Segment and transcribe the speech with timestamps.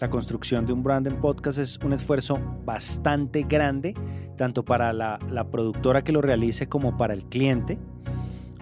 [0.00, 3.94] La construcción de un brand en podcast es un esfuerzo bastante grande,
[4.38, 5.18] tanto para la,
[5.50, 7.78] productora que lo realice como para el cliente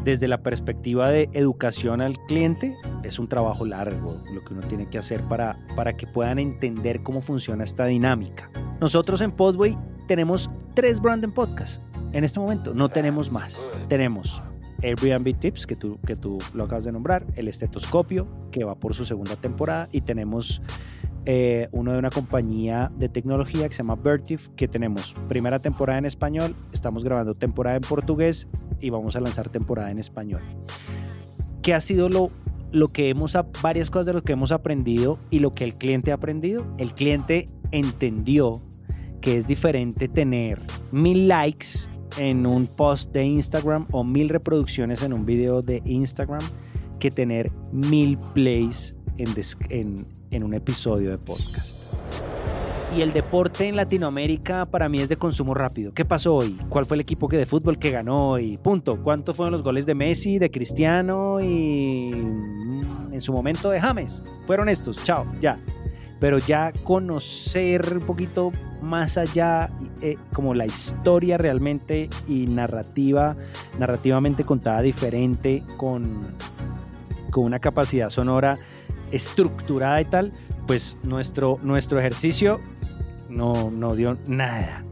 [0.02, 2.74] desde la perspectiva de educación al cliente,
[3.04, 7.02] es un trabajo largo lo que uno tiene que hacer para, para que puedan entender
[7.04, 8.50] cómo funciona esta dinámica.
[8.80, 9.76] Nosotros en Podway
[10.08, 11.80] tenemos tres branding podcasts
[12.12, 13.60] en este momento, no tenemos más.
[13.88, 14.42] Tenemos
[14.82, 18.94] Airbnb Tips, que tú, que tú lo acabas de nombrar, el estetoscopio, que va por
[18.94, 20.62] su segunda temporada, y tenemos
[21.30, 25.98] eh, uno de una compañía de tecnología que se llama Vertif, que tenemos primera temporada
[25.98, 28.48] en español, estamos grabando temporada en portugués
[28.80, 30.40] y vamos a lanzar temporada en español.
[31.60, 32.30] ¿Qué ha sido lo,
[32.72, 36.12] lo que hemos, varias cosas de lo que hemos aprendido y lo que el cliente
[36.12, 36.64] ha aprendido?
[36.78, 38.54] El cliente entendió
[39.20, 45.12] que es diferente tener mil likes en un post de Instagram o mil reproducciones en
[45.12, 46.40] un video de Instagram
[46.98, 49.28] que tener mil plays en,
[49.68, 49.96] en,
[50.30, 51.78] en un episodio de podcast.
[52.96, 55.92] Y el deporte en Latinoamérica para mí es de consumo rápido.
[55.92, 56.56] ¿Qué pasó hoy?
[56.70, 58.38] ¿Cuál fue el equipo que de fútbol que ganó?
[58.38, 59.02] Y punto.
[59.02, 64.22] ¿Cuántos fueron los goles de Messi, de Cristiano y mm, en su momento de James?
[64.46, 65.04] Fueron estos.
[65.04, 65.58] Chao, ya.
[66.18, 73.36] Pero ya conocer un poquito más allá, eh, como la historia realmente y narrativa,
[73.78, 76.20] narrativamente contada diferente, con,
[77.30, 78.54] con una capacidad sonora
[79.12, 80.32] estructurada y tal,
[80.66, 82.60] pues nuestro, nuestro ejercicio
[83.28, 84.84] no, no dio nada,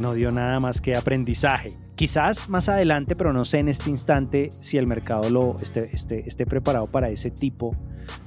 [0.00, 1.72] no dio nada más que aprendizaje.
[1.94, 6.26] Quizás más adelante, pero no sé en este instante si el mercado lo esté, esté,
[6.26, 7.76] esté preparado para ese tipo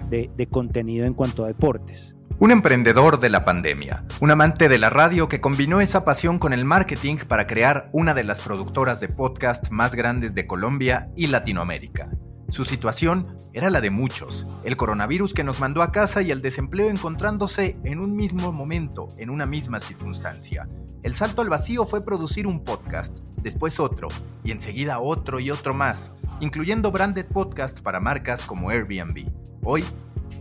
[0.10, 2.16] de, de contenido en cuanto a deportes.
[2.38, 6.52] Un emprendedor de la pandemia, un amante de la radio que combinó esa pasión con
[6.54, 11.28] el marketing para crear una de las productoras de podcast más grandes de Colombia y
[11.28, 12.10] Latinoamérica.
[12.50, 16.42] Su situación era la de muchos, el coronavirus que nos mandó a casa y el
[16.42, 20.68] desempleo encontrándose en un mismo momento, en una misma circunstancia.
[21.02, 24.10] El salto al vacío fue producir un podcast, después otro,
[24.44, 29.28] y enseguida otro y otro más, incluyendo branded podcast para marcas como Airbnb.
[29.64, 29.84] Hoy,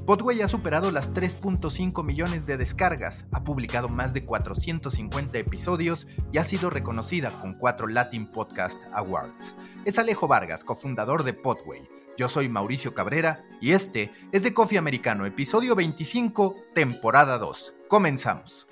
[0.06, 6.36] Podway ha superado las 3.5 millones de descargas, ha publicado más de 450 episodios y
[6.36, 9.56] ha sido reconocida con cuatro Latin Podcast Awards.
[9.86, 11.88] Es Alejo Vargas, cofundador de Podway.
[12.18, 17.74] Yo soy Mauricio Cabrera y este es de Coffee Americano, episodio 25, temporada 2.
[17.88, 18.68] Comenzamos.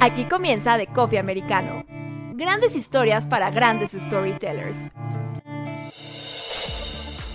[0.00, 1.84] Aquí comienza de Coffee Americano.
[2.36, 4.90] Grandes historias para grandes storytellers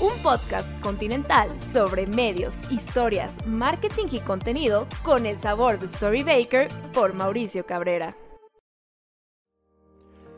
[0.04, 6.68] un podcast continental sobre medios, historias, marketing y contenido con el sabor de Story Baker
[6.94, 8.18] por Mauricio Cabrera.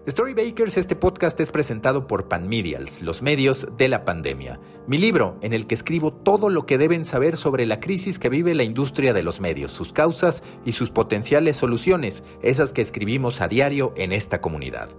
[0.06, 4.60] Story Bakers, este podcast es presentado por Panmedials, los medios de la pandemia.
[4.86, 8.30] Mi libro, en el que escribo todo lo que deben saber sobre la crisis que
[8.30, 13.42] vive la industria de los medios, sus causas y sus potenciales soluciones, esas que escribimos
[13.42, 14.90] a diario en esta comunidad.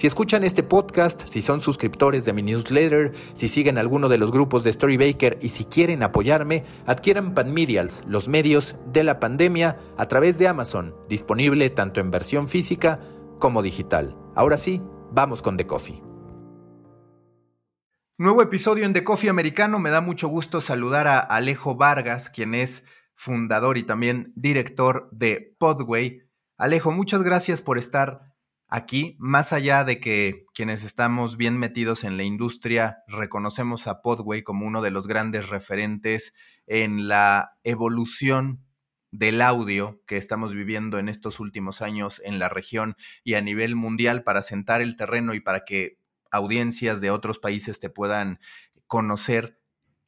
[0.00, 4.30] Si escuchan este podcast, si son suscriptores de mi newsletter, si siguen alguno de los
[4.30, 10.08] grupos de Storybaker y si quieren apoyarme, adquieran Panmedials, los medios de la pandemia, a
[10.08, 12.98] través de Amazon, disponible tanto en versión física
[13.38, 14.16] como digital.
[14.34, 14.80] Ahora sí,
[15.12, 16.02] vamos con The Coffee.
[18.16, 19.80] Nuevo episodio en The Coffee Americano.
[19.80, 25.54] Me da mucho gusto saludar a Alejo Vargas, quien es fundador y también director de
[25.58, 26.22] Podway.
[26.56, 28.29] Alejo, muchas gracias por estar
[28.72, 34.44] Aquí, más allá de que quienes estamos bien metidos en la industria reconocemos a Podway
[34.44, 36.34] como uno de los grandes referentes
[36.68, 38.64] en la evolución
[39.10, 42.94] del audio que estamos viviendo en estos últimos años en la región
[43.24, 45.98] y a nivel mundial para sentar el terreno y para que
[46.30, 48.38] audiencias de otros países te puedan
[48.86, 49.59] conocer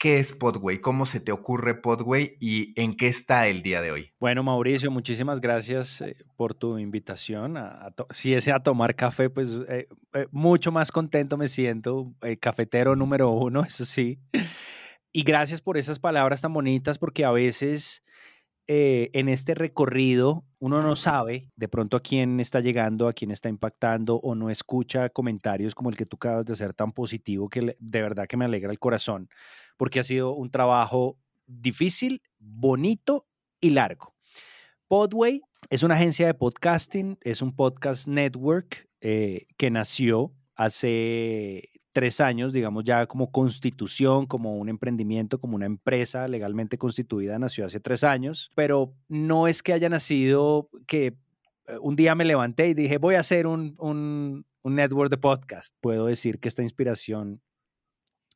[0.02, 0.80] ¿Qué es Podway?
[0.80, 4.12] ¿Cómo se te ocurre Podway y en qué está el día de hoy?
[4.18, 7.56] Bueno, Mauricio, muchísimas gracias eh, por tu invitación.
[8.10, 12.12] si es a tomar café, pues eh, eh, mucho más contento me siento.
[12.40, 14.18] cafetero número uno, eso sí.
[15.12, 18.02] Y gracias por esas palabras tan bonitas, porque a veces
[18.66, 23.48] en este recorrido uno no sabe de pronto a quién está llegando, a quién está
[23.48, 27.76] impactando o no escucha comentarios como el que tú acabas de hacer tan positivo que
[27.78, 29.28] de verdad que me alegra el corazón
[29.76, 33.26] porque ha sido un trabajo difícil, bonito
[33.60, 34.14] y largo.
[34.86, 42.20] Podway es una agencia de podcasting, es un podcast network eh, que nació hace tres
[42.20, 47.80] años, digamos ya como constitución, como un emprendimiento, como una empresa legalmente constituida, nació hace
[47.80, 51.14] tres años, pero no es que haya nacido que
[51.66, 55.74] eh, un día me levanté y dije, voy a hacer un, un network de podcast.
[55.80, 57.40] Puedo decir que esta inspiración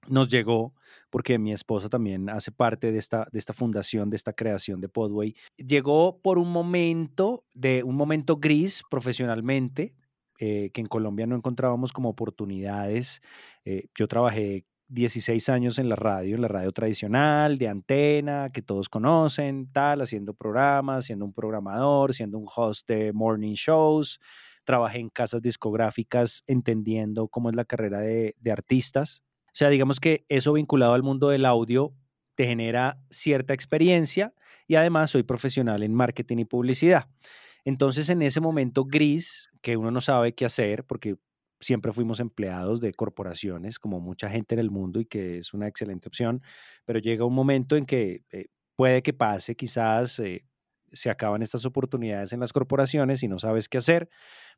[0.08, 0.74] nos llegó
[1.10, 4.88] porque mi esposa también hace parte de esta, de esta fundación, de esta creación de
[4.88, 5.34] Podway.
[5.56, 9.94] Llegó por un momento, de un momento gris profesionalmente,
[10.38, 13.22] eh, que en Colombia no encontrábamos como oportunidades.
[13.64, 18.62] Eh, yo trabajé 16 años en la radio, en la radio tradicional, de antena, que
[18.62, 24.20] todos conocen, tal, haciendo programas, siendo un programador, siendo un host de morning shows.
[24.64, 29.22] Trabajé en casas discográficas entendiendo cómo es la carrera de, de artistas.
[29.46, 31.94] O sea, digamos que eso vinculado al mundo del audio
[32.34, 34.34] te genera cierta experiencia
[34.68, 37.08] y además soy profesional en marketing y publicidad.
[37.66, 41.16] Entonces, en ese momento gris, que uno no sabe qué hacer, porque
[41.58, 45.66] siempre fuimos empleados de corporaciones, como mucha gente en el mundo, y que es una
[45.66, 46.42] excelente opción,
[46.84, 48.46] pero llega un momento en que eh,
[48.76, 50.46] puede que pase, quizás eh,
[50.92, 54.08] se acaban estas oportunidades en las corporaciones y no sabes qué hacer,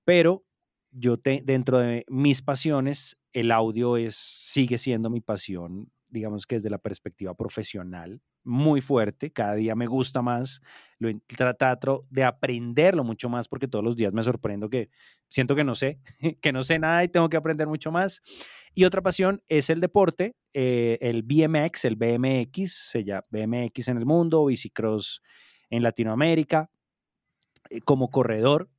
[0.05, 0.45] pero
[0.91, 6.57] yo te, dentro de mis pasiones, el audio es, sigue siendo mi pasión, digamos que
[6.57, 10.63] desde la perspectiva profesional, muy fuerte, cada día me gusta más,
[10.99, 14.89] lo trato de aprenderlo mucho más porque todos los días me sorprendo que
[15.29, 16.01] siento que no sé,
[16.41, 18.23] que no sé nada y tengo que aprender mucho más.
[18.75, 23.99] Y otra pasión es el deporte, eh, el BMX, el BMX, se llama BMX en
[23.99, 25.23] el mundo, bicicross
[25.71, 26.71] en Latinoamérica,
[27.71, 28.71] eh, como corredor,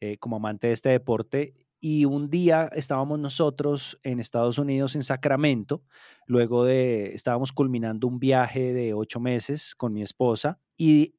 [0.00, 5.02] eh, como amante de este deporte y un día estábamos nosotros en Estados Unidos, en
[5.02, 5.82] Sacramento,
[6.26, 11.14] luego de, estábamos culminando un viaje de ocho meses con mi esposa y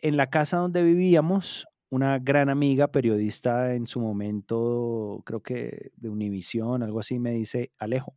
[0.00, 6.10] en la casa donde vivíamos, una gran amiga, periodista en su momento, creo que de
[6.10, 8.14] Univisión, algo así, me dice, Alejo,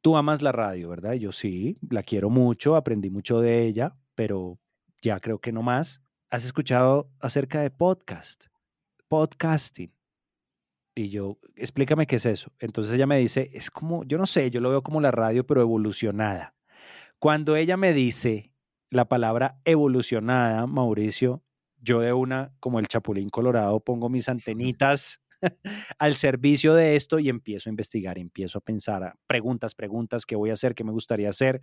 [0.00, 1.14] tú amas la radio, ¿verdad?
[1.14, 4.60] Y yo sí, la quiero mucho, aprendí mucho de ella, pero
[5.02, 6.00] ya creo que no más.
[6.30, 8.44] ¿Has escuchado acerca de podcast?
[9.08, 9.97] Podcasting.
[10.98, 12.50] Y yo, explícame qué es eso.
[12.58, 15.46] Entonces ella me dice, es como, yo no sé, yo lo veo como la radio,
[15.46, 16.56] pero evolucionada.
[17.20, 18.52] Cuando ella me dice
[18.90, 21.44] la palabra evolucionada, Mauricio,
[21.80, 25.22] yo de una, como el chapulín colorado, pongo mis antenitas
[26.00, 30.50] al servicio de esto y empiezo a investigar, empiezo a pensar, preguntas, preguntas, qué voy
[30.50, 31.62] a hacer, qué me gustaría hacer.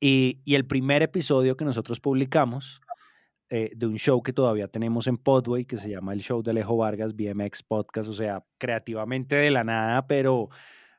[0.00, 2.80] Y, y el primer episodio que nosotros publicamos
[3.50, 6.50] eh, de un show que todavía tenemos en Podway, que se llama el show de
[6.50, 10.50] Alejo Vargas, BMX Podcast, o sea, creativamente de la nada, pero,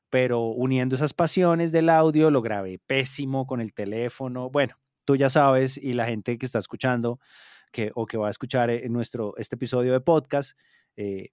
[0.09, 4.49] pero uniendo esas pasiones del audio, lo grabé pésimo con el teléfono.
[4.49, 4.75] Bueno,
[5.05, 7.19] tú ya sabes, y la gente que está escuchando
[7.71, 10.57] que, o que va a escuchar en nuestro, este episodio de podcast,
[10.95, 11.29] eh,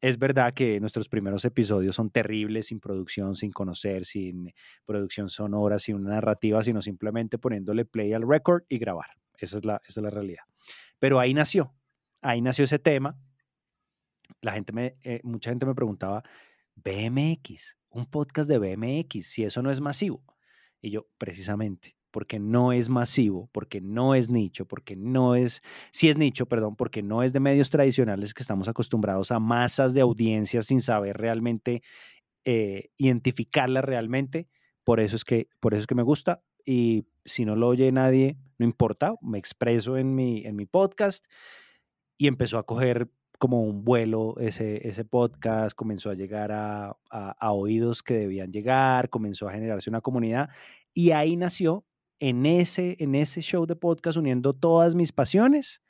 [0.00, 4.52] es verdad que nuestros primeros episodios son terribles, sin producción, sin conocer, sin
[4.86, 9.08] producción sonora, sin una narrativa, sino simplemente poniéndole play al record y grabar.
[9.40, 10.42] Esa es la, esa es la realidad.
[10.98, 11.74] Pero ahí nació,
[12.22, 13.18] ahí nació ese tema.
[14.40, 16.22] La gente me, eh, mucha gente me preguntaba,
[16.76, 20.22] BMX, un podcast de BMX, si eso no es masivo.
[20.80, 25.62] Y yo, precisamente, porque no es masivo, porque no es nicho, porque no es,
[25.92, 29.94] si es nicho, perdón, porque no es de medios tradicionales que estamos acostumbrados a masas
[29.94, 31.82] de audiencias sin saber realmente
[32.44, 34.48] eh, identificarlas realmente.
[34.84, 37.92] Por eso es que, por eso es que me gusta y si no lo oye
[37.92, 41.24] nadie, no importa, me expreso en mi, en mi podcast
[42.18, 47.52] y empezó a coger como un vuelo ese, ese podcast, comenzó a llegar a, a,
[47.52, 50.50] oídos que debían llegar, comenzó a generarse una comunidad
[50.92, 51.86] y ahí nació
[52.18, 55.80] en ese, en ese show de podcast uniendo todas mis pasiones.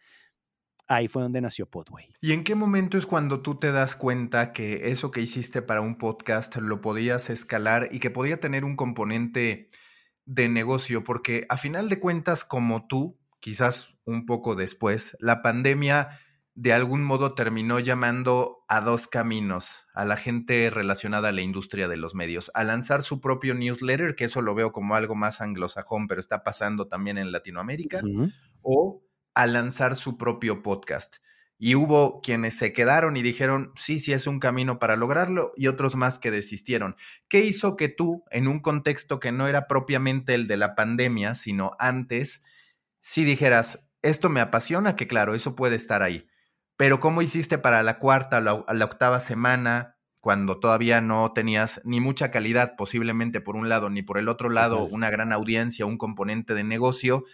[0.86, 2.14] Ahí fue donde nació Podway.
[2.20, 5.80] ¿Y en qué momento es cuando tú te das cuenta que eso que hiciste para
[5.80, 9.66] un podcast lo podías escalar y que podía tener un componente
[10.30, 16.08] de negocio, porque a final de cuentas, como tú, quizás un poco después, la pandemia
[16.54, 21.88] de algún modo terminó llamando a dos caminos a la gente relacionada a la industria
[21.88, 25.40] de los medios, a lanzar su propio newsletter, que eso lo veo como algo más
[25.40, 28.00] anglosajón, pero está pasando también en Latinoamérica,
[28.62, 29.02] o
[29.34, 31.16] a lanzar su propio podcast.
[31.62, 35.66] Y hubo quienes se quedaron y dijeron, sí, sí es un camino para lograrlo, y
[35.66, 36.96] otros más que desistieron.
[37.28, 41.34] ¿Qué hizo que tú, en un contexto que no era propiamente el de la pandemia,
[41.34, 42.42] sino antes,
[43.00, 46.26] si dijeras, esto me apasiona, que claro, eso puede estar ahí,
[46.78, 52.00] pero ¿cómo hiciste para la cuarta, la, la octava semana, cuando todavía no tenías ni
[52.00, 55.98] mucha calidad, posiblemente por un lado, ni por el otro lado, una gran audiencia, un
[55.98, 57.26] componente de negocio?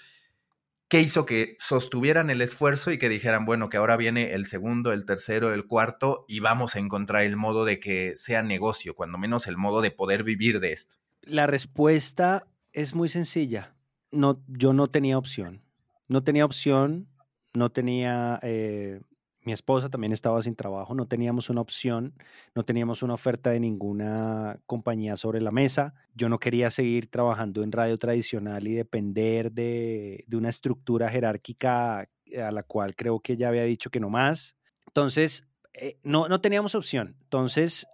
[0.88, 4.92] ¿Qué hizo que sostuvieran el esfuerzo y que dijeran, bueno, que ahora viene el segundo,
[4.92, 9.18] el tercero, el cuarto y vamos a encontrar el modo de que sea negocio, cuando
[9.18, 10.96] menos el modo de poder vivir de esto?
[11.22, 13.74] La respuesta es muy sencilla.
[14.12, 15.62] No, yo no tenía opción.
[16.06, 17.08] No tenía opción,
[17.52, 19.00] no tenía, eh,
[19.46, 22.14] mi esposa también estaba sin trabajo, no teníamos una opción,
[22.54, 25.94] no teníamos una oferta de ninguna compañía sobre la mesa.
[26.14, 32.00] Yo no quería seguir trabajando en radio tradicional y depender de, de una estructura jerárquica
[32.00, 34.56] a la cual creo que ya había dicho que no más.
[34.88, 37.16] Entonces, eh, no, no teníamos opción.
[37.22, 37.86] Entonces,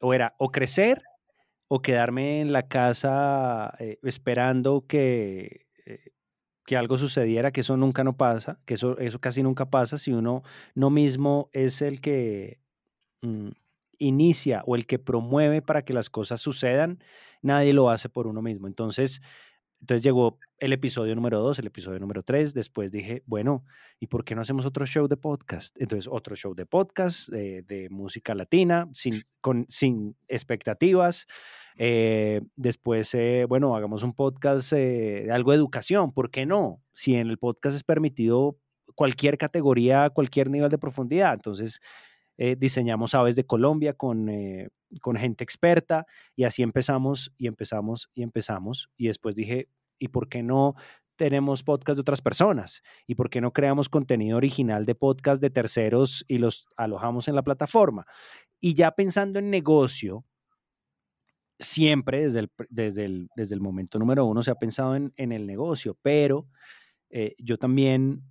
[0.00, 1.02] o era o crecer
[1.68, 5.67] o quedarme en la casa eh, esperando que, eh,
[6.68, 10.12] que algo sucediera, que eso nunca no pasa, que eso, eso casi nunca pasa si
[10.12, 10.42] uno
[10.74, 12.60] no mismo es el que
[13.22, 13.48] mm,
[13.98, 17.02] inicia o el que promueve para que las cosas sucedan,
[17.40, 18.66] nadie lo hace por uno mismo.
[18.66, 19.22] Entonces,
[19.80, 22.52] entonces llegó el episodio número 2, el episodio número 3.
[22.52, 23.64] Después dije, bueno,
[24.00, 25.76] ¿y por qué no hacemos otro show de podcast?
[25.80, 31.26] Entonces, otro show de podcast eh, de música latina, sin, con, sin expectativas.
[31.76, 36.12] Eh, después, eh, bueno, hagamos un podcast de algo de educación.
[36.12, 36.82] ¿Por qué no?
[36.92, 38.58] Si en el podcast es permitido
[38.96, 41.34] cualquier categoría, cualquier nivel de profundidad.
[41.34, 41.80] Entonces,
[42.58, 44.30] diseñamos Aves de Colombia con,
[45.00, 48.90] con gente experta y así empezamos y empezamos y empezamos.
[48.96, 49.68] Y después dije,
[49.98, 50.74] ¿y por qué no
[51.16, 52.82] tenemos podcast de otras personas?
[53.06, 57.34] ¿Y por qué no creamos contenido original de podcast de terceros y los alojamos en
[57.34, 58.06] la plataforma?
[58.60, 60.24] Y ya pensando en negocio,
[61.58, 65.32] siempre desde el, desde el, desde el momento número uno se ha pensado en, en
[65.32, 66.46] el negocio, pero
[67.10, 68.22] eh, yo también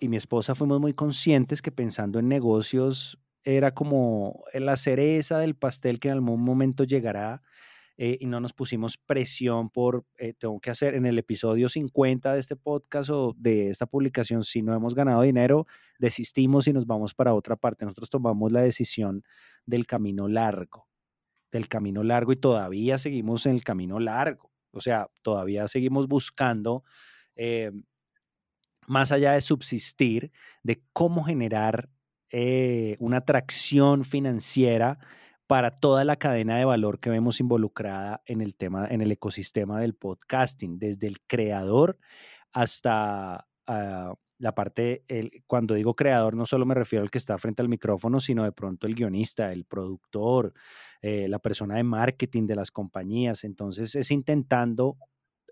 [0.00, 5.54] y mi esposa fuimos muy conscientes que pensando en negocios era como la cereza del
[5.54, 7.42] pastel que en algún momento llegará
[8.02, 12.32] eh, y no nos pusimos presión por, eh, tengo que hacer en el episodio 50
[12.32, 15.66] de este podcast o de esta publicación, si no hemos ganado dinero,
[15.98, 17.84] desistimos y nos vamos para otra parte.
[17.84, 19.22] Nosotros tomamos la decisión
[19.66, 20.88] del camino largo,
[21.52, 24.50] del camino largo y todavía seguimos en el camino largo.
[24.72, 26.84] O sea, todavía seguimos buscando,
[27.36, 27.70] eh,
[28.90, 30.32] más allá de subsistir,
[30.64, 31.88] de cómo generar
[32.98, 34.98] una atracción financiera
[35.46, 39.80] para toda la cadena de valor que vemos involucrada en el tema, en el ecosistema
[39.80, 41.98] del podcasting, desde el creador
[42.52, 47.38] hasta ah, la parte, el, cuando digo creador, no solo me refiero al que está
[47.38, 50.52] frente al micrófono, sino de pronto el guionista, el productor,
[51.00, 53.44] eh, la persona de marketing de las compañías.
[53.44, 54.96] Entonces es intentando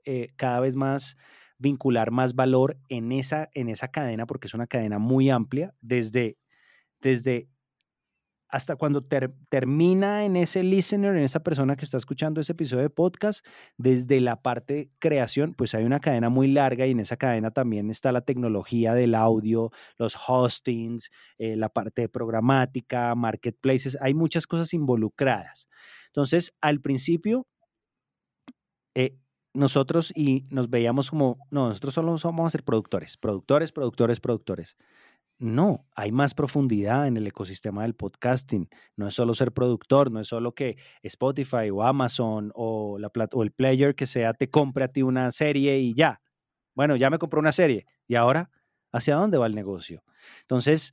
[0.05, 1.17] eh, cada vez más
[1.59, 6.39] vincular más valor en esa, en esa cadena, porque es una cadena muy amplia, desde,
[7.01, 7.49] desde
[8.49, 12.91] hasta cuando termina en ese listener, en esa persona que está escuchando ese episodio de
[12.91, 13.47] podcast,
[13.77, 17.91] desde la parte creación, pues hay una cadena muy larga y en esa cadena también
[17.91, 24.47] está la tecnología del audio, los hostings, eh, la parte de programática, marketplaces, hay muchas
[24.47, 25.69] cosas involucradas.
[26.07, 27.47] Entonces, al principio,
[28.95, 29.15] eh,
[29.59, 34.77] nosotros y nos veíamos como, no, nosotros solo vamos a ser productores, productores, productores, productores.
[35.41, 38.69] No, hay más profundidad en el ecosistema del podcasting.
[38.97, 43.43] No es solo ser productor, no es solo que Spotify o Amazon o, la, o
[43.43, 46.21] el player que sea te compre a ti una serie y ya.
[46.75, 47.87] Bueno, ya me compró una serie.
[48.09, 48.51] ¿Y ahora
[48.93, 50.03] hacia dónde va el negocio?
[50.41, 50.93] Entonces,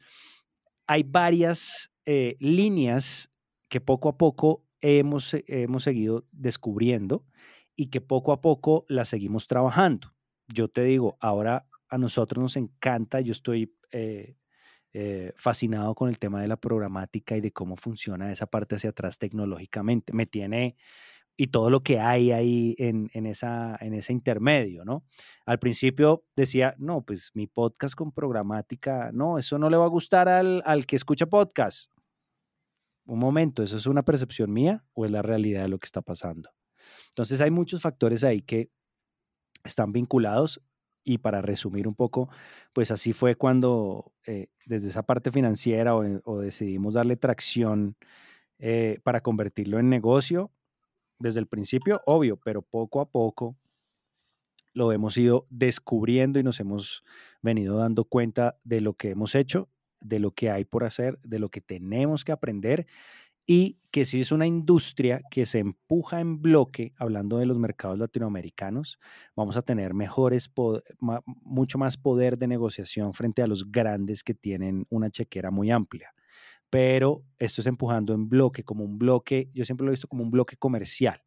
[0.85, 3.31] hay varias eh, líneas
[3.67, 7.25] que poco a poco hemos, hemos seguido descubriendo
[7.75, 10.13] y que poco a poco las seguimos trabajando.
[10.47, 14.37] Yo te digo, ahora a nosotros nos encanta, yo estoy eh,
[14.93, 18.91] eh, fascinado con el tema de la programática y de cómo funciona esa parte hacia
[18.91, 20.13] atrás tecnológicamente.
[20.13, 20.77] Me tiene
[21.37, 25.03] y todo lo que hay ahí en, esa, en ese intermedio, ¿no?
[25.45, 29.89] Al principio decía, no, pues mi podcast con programática, no, eso no le va a
[29.89, 31.91] gustar al, al que escucha podcast.
[33.05, 36.01] Un momento, ¿eso es una percepción mía o es la realidad de lo que está
[36.01, 36.49] pasando?
[37.09, 38.69] Entonces hay muchos factores ahí que
[39.63, 40.61] están vinculados
[41.03, 42.29] y para resumir un poco,
[42.73, 47.95] pues así fue cuando eh, desde esa parte financiera o, decidimos darle tracción
[48.57, 50.51] eh, para convertirlo en negocio
[51.19, 53.55] desde el principio, obvio, pero poco a poco
[54.73, 57.03] lo hemos ido descubriendo y nos hemos
[57.41, 59.69] venido dando cuenta de lo que hemos hecho,
[60.01, 62.85] de lo que hay por hacer, de lo que tenemos que aprender
[63.45, 67.97] y que si es una industria que se empuja en bloque, hablando de los mercados
[67.97, 68.99] latinoamericanos,
[69.35, 70.51] vamos a tener mejores,
[71.43, 76.13] mucho más poder de negociación frente a los grandes que tienen una chequera muy amplia.
[76.69, 80.23] Pero esto es empujando en bloque, como un bloque, yo siempre lo he visto como
[80.23, 81.21] un bloque comercial,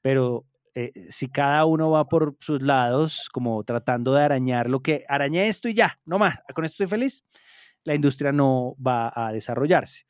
[0.00, 5.04] pero eh, si cada uno va por sus lados, como tratando de arañar lo que
[5.08, 7.24] arañé esto y ya, no más, con esto estoy feliz,
[7.84, 10.06] la industria no va a desarrollarse.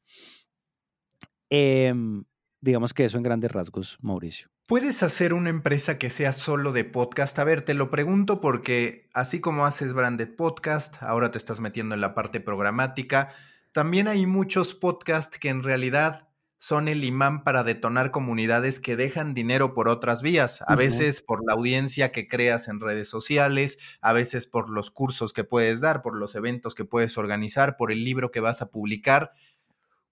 [1.51, 2.25] Em,
[2.61, 4.49] digamos que eso en grandes rasgos, Mauricio.
[4.67, 7.39] ¿Puedes hacer una empresa que sea solo de podcast?
[7.39, 11.95] A ver, te lo pregunto porque así como haces branded podcast, ahora te estás metiendo
[11.95, 13.31] en la parte programática,
[13.73, 16.29] también hay muchos podcasts que en realidad
[16.61, 21.45] son el imán para detonar comunidades que dejan dinero por otras vías, a veces por
[21.47, 26.03] la audiencia que creas en redes sociales, a veces por los cursos que puedes dar,
[26.03, 29.33] por los eventos que puedes organizar, por el libro que vas a publicar.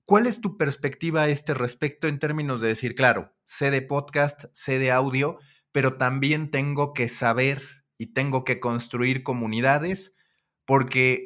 [0.07, 4.45] ¿Cuál es tu perspectiva a este respecto en términos de decir, claro, sé de podcast,
[4.53, 5.41] sé de audio,
[5.73, 7.61] pero también tengo que saber
[7.99, 10.17] y tengo que construir comunidades
[10.65, 11.25] porque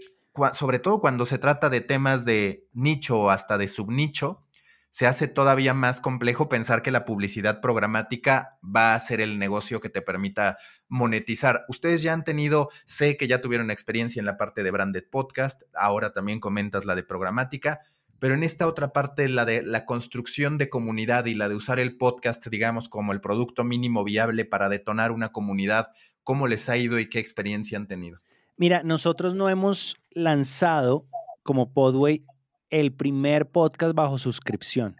[0.55, 4.47] sobre todo cuando se trata de temas de nicho o hasta de subnicho,
[4.89, 9.83] se hace todavía más complejo pensar que la publicidad programática va a ser el negocio
[9.83, 10.57] que te permita
[10.89, 11.67] monetizar.
[11.69, 15.65] Ustedes ya han tenido, sé que ya tuvieron experiencia en la parte de branded podcast,
[15.75, 17.81] ahora también comentas la de programática,
[18.21, 21.81] pero en esta otra parte, la de la construcción de comunidad y la de usar
[21.81, 25.89] el podcast, digamos, como el producto mínimo viable para detonar una comunidad,
[26.23, 28.21] ¿cómo les ha ido y qué experiencia han tenido?
[28.59, 31.09] Mira, nosotros no hemos lanzado
[31.43, 32.27] como Podway
[32.69, 34.97] el primer podcast bajo suscripción.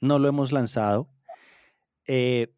[0.00, 1.10] No lo hemos lanzado.
[2.06, 2.54] Eh,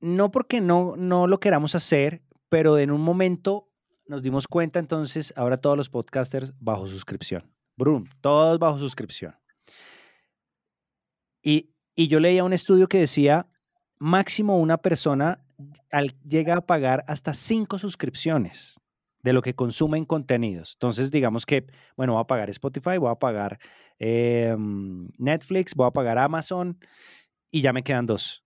[0.00, 3.70] no porque no, no lo queramos hacer, pero en un momento
[4.06, 7.53] nos dimos cuenta, entonces ahora todos los podcasters bajo suscripción.
[7.76, 9.34] Brum, todos bajo suscripción.
[11.42, 13.48] Y, y yo leía un estudio que decía,
[13.98, 15.44] máximo una persona
[16.26, 18.80] llega a pagar hasta cinco suscripciones
[19.22, 20.74] de lo que consumen contenidos.
[20.74, 21.66] Entonces, digamos que,
[21.96, 23.58] bueno, voy a pagar Spotify, voy a pagar
[23.98, 26.78] em, Netflix, voy a pagar Amazon
[27.50, 28.44] y ya me quedan dos.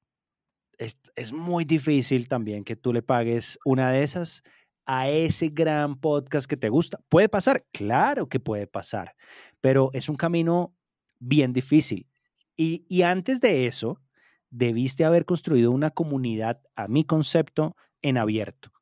[0.79, 4.45] Es, es, muy difícil también que tú le pagues una de esas
[4.89, 6.99] a ese gran podcast que te gusta.
[7.11, 7.67] ¿Puede pasar?
[7.73, 9.15] Claro que puede pasar,
[9.61, 10.75] pero es un camino
[11.21, 12.09] bien difícil.
[12.57, 14.01] Y, y antes de eso,
[14.51, 18.73] debiste haber construido una comunidad, a mi concepto, en abierto,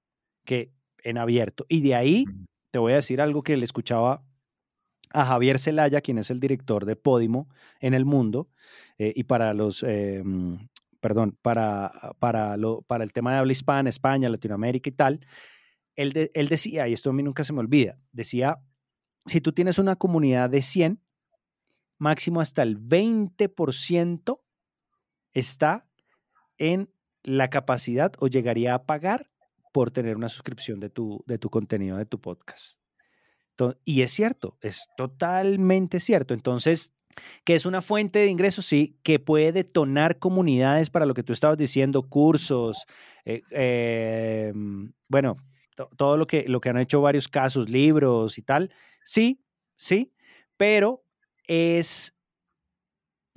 [0.44, 0.72] que
[1.02, 1.66] en abierto.
[1.68, 2.25] Y de ahí
[2.70, 4.22] te voy a decir algo que le escuchaba
[5.10, 7.48] a Javier Celaya, quien es el director de Podimo
[7.80, 8.48] en el mundo,
[8.98, 10.22] eh, y para los, eh,
[11.00, 15.20] perdón, para, para, lo, para el tema de habla hispana, España, Latinoamérica y tal,
[15.96, 16.12] él,
[16.48, 18.58] decía, y esto a mí nunca se me olvida, decía,
[19.24, 21.00] si tú tienes una comunidad de 100,
[21.99, 24.40] máximo hasta el 20%
[25.32, 25.86] está
[26.58, 26.90] en
[27.23, 29.30] la capacidad o llegaría a pagar
[29.73, 32.78] por tener una suscripción de tu, de tu contenido, de tu podcast.
[33.84, 36.34] y es cierto, es totalmente cierto.
[36.34, 36.94] Entonces,
[37.44, 41.32] que es una fuente de ingresos, sí, que puede detonar comunidades para lo que tú
[41.32, 42.84] estabas diciendo, cursos,
[43.25, 45.38] eh, em, bueno,
[45.76, 48.73] todo lo que, lo que han hecho varios casos, libros y tal,
[49.04, 49.45] sí,
[49.76, 50.12] sí,
[50.56, 51.04] pero
[51.47, 52.15] es,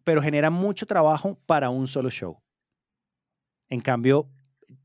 [0.04, 2.42] pero genera mucho trabajo para un solo show.
[3.70, 4.30] En cambio,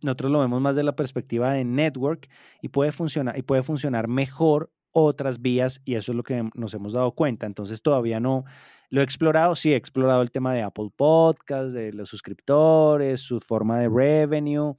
[0.03, 2.29] nosotros lo vemos más de la perspectiva de network
[2.61, 6.73] y puede funcionar, y puede funcionar mejor otras vías y eso es lo que nos
[6.73, 7.47] hemos dado cuenta.
[7.47, 8.45] Entonces todavía no
[8.90, 13.40] lo he explorado, sí he explorado el tema de Apple Podcast, de los suscriptores, su
[13.40, 14.77] forma de revenue,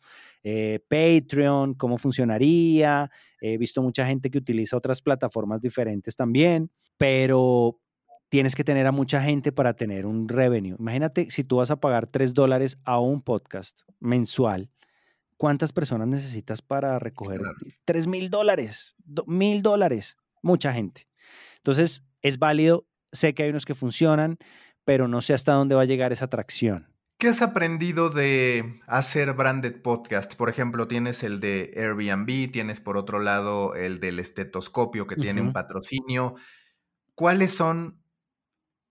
[0.48, 3.10] eh, Patreon, cómo funcionaría.
[3.42, 7.80] He visto mucha gente que utiliza otras plataformas diferentes también, pero
[8.30, 10.76] tienes que tener a mucha gente para tener un revenue.
[10.78, 14.70] Imagínate si tú vas a pagar 3 dólares a un podcast mensual
[15.38, 17.42] ¿Cuántas personas necesitas para recoger?
[17.84, 18.96] Tres mil dólares,
[19.28, 21.08] mil dólares, mucha gente.
[21.58, 24.38] Entonces, es válido, sé que hay unos que funcionan,
[24.86, 26.88] pero no sé hasta dónde va a llegar esa atracción.
[27.17, 30.36] ¿Qué has aprendido de hacer branded podcast?
[30.36, 35.39] Por ejemplo, tienes el de Airbnb, tienes por otro lado el del estetoscopio que tiene
[35.39, 36.36] un patrocinio.
[37.13, 38.01] ¿Cuáles son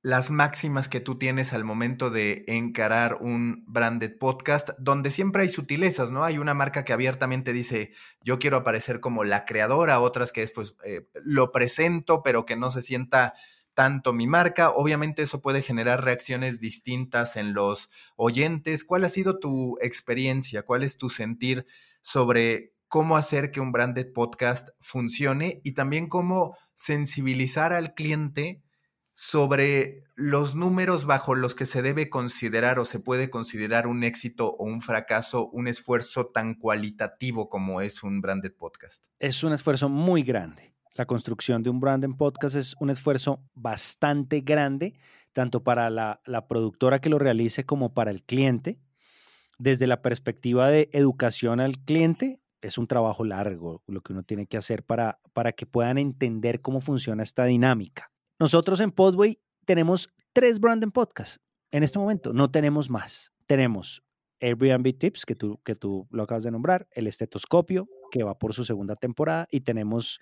[0.01, 5.49] las máximas que tú tienes al momento de encarar un branded podcast, donde siempre hay
[5.51, 6.25] sutilezas, ¿no?
[6.25, 10.77] Hay una marca que abiertamente dice, yo quiero aparecer como la creadora, otras que después
[10.85, 13.35] eh, lo presento, pero que no se sienta
[13.75, 14.71] tanto mi marca.
[14.71, 18.85] Obviamente eso puede generar reacciones distintas en los oyentes.
[18.85, 20.63] ¿Cuál ha sido tu experiencia?
[20.63, 21.67] ¿Cuál es tu sentir
[22.01, 28.63] sobre cómo hacer que un branded podcast funcione y también cómo sensibilizar al cliente?
[29.15, 34.51] sobre los números bajo los que se debe considerar o se puede considerar un éxito
[34.51, 39.07] o un fracaso, un esfuerzo tan cualitativo como es un branded podcast?
[39.21, 40.74] Es un esfuerzo muy grande.
[40.97, 44.95] La construcción de un branded podcast es un esfuerzo bastante grande,
[45.33, 48.79] tanto para la, productora que lo realice como para el cliente.
[49.59, 54.47] Desde la perspectiva de educación al cliente, es un trabajo largo lo que uno tiene
[54.47, 58.13] que hacer para, para que puedan entender cómo funciona esta dinámica.
[58.39, 61.41] Nosotros en Podway tenemos tres branding podcasts.
[61.73, 63.33] En este momento no tenemos más.
[63.47, 64.05] Tenemos
[64.41, 68.55] Airbnb Tips, que tú, que tú lo acabas de nombrar, el estetoscopio, que va por
[68.55, 70.21] su segunda temporada, y tenemos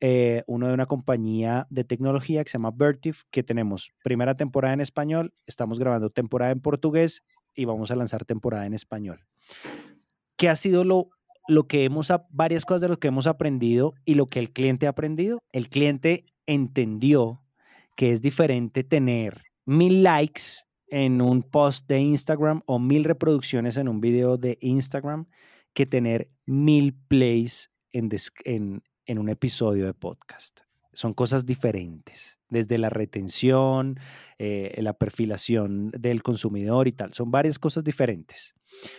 [0.00, 4.74] eh, uno de una compañía de tecnología que se llama Vertif, que tenemos primera temporada
[4.74, 7.22] en español, estamos grabando temporada en portugués
[7.54, 9.26] y vamos a lanzar temporada en español.
[10.36, 11.10] ¿Qué ha sido lo,
[11.48, 14.86] lo que hemos, varias cosas de lo que hemos aprendido y lo que el cliente
[14.86, 15.40] ha aprendido?
[15.52, 17.42] El cliente entendió
[17.96, 23.88] que es diferente tener mil likes en un post de Instagram o mil reproducciones en
[23.88, 25.26] un video de Instagram
[25.74, 28.08] que tener mil plays en,
[28.44, 28.82] en,
[29.18, 30.60] un episodio de podcast.
[30.92, 33.98] Son cosas diferentes, desde la retención,
[34.38, 37.12] eh, la perfilación del consumidor y tal.
[37.12, 38.54] Son varias cosas diferentes.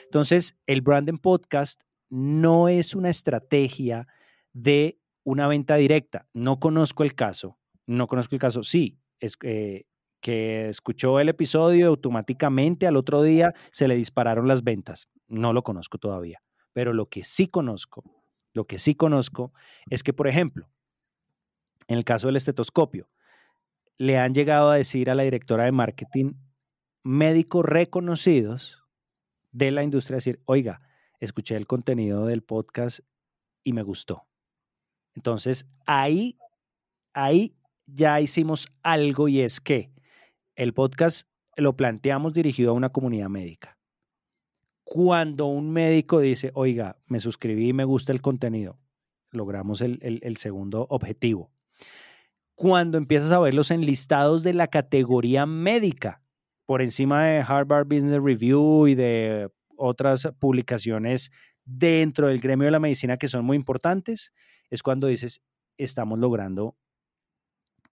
[0.06, 4.08] Entonces, el branding podcast no es una estrategia
[4.54, 6.28] de una venta directa.
[6.34, 7.58] No conozco el caso.
[7.86, 8.64] No conozco el caso.
[8.64, 9.86] Sí, es, eh,
[10.22, 15.10] que escuchó el episodio automáticamente al otro día se le dispararon las ventas.
[15.28, 16.42] No lo conozco todavía,
[16.74, 18.04] pero lo que sí conozco,
[18.54, 19.54] lo que sí conozco
[19.90, 20.70] es que, por ejemplo,
[21.88, 23.10] en el caso del estetoscopio,
[23.98, 26.34] le han llegado a decir a la directora de marketing
[27.04, 28.84] médicos reconocidos
[29.52, 30.82] de la industria, decir, oiga,
[31.20, 33.00] escuché el contenido del podcast
[33.64, 34.28] y me gustó.
[35.14, 36.38] Entonces, ahí,
[37.14, 39.92] ahí ya hicimos algo y es que
[40.56, 43.78] el podcast lo planteamos dirigido a una comunidad médica.
[44.94, 48.78] Cuando un médico dice, oiga, me suscribí y me gusta el contenido,
[49.30, 51.50] logramos el, segundo objetivo.
[52.56, 56.22] Cuando empiezas a ver los enlistados de la categoría médica,
[56.66, 61.32] por encima de Harvard Business Review y de otras publicaciones
[61.64, 64.34] dentro del gremio de la medicina que son muy importantes,
[64.70, 65.42] es cuando dices,
[65.78, 66.76] estamos logrando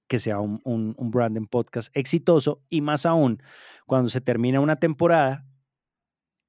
[0.10, 3.42] que sea un, un, un branding podcast exitoso y más aún
[3.86, 5.49] cuando se termina una temporada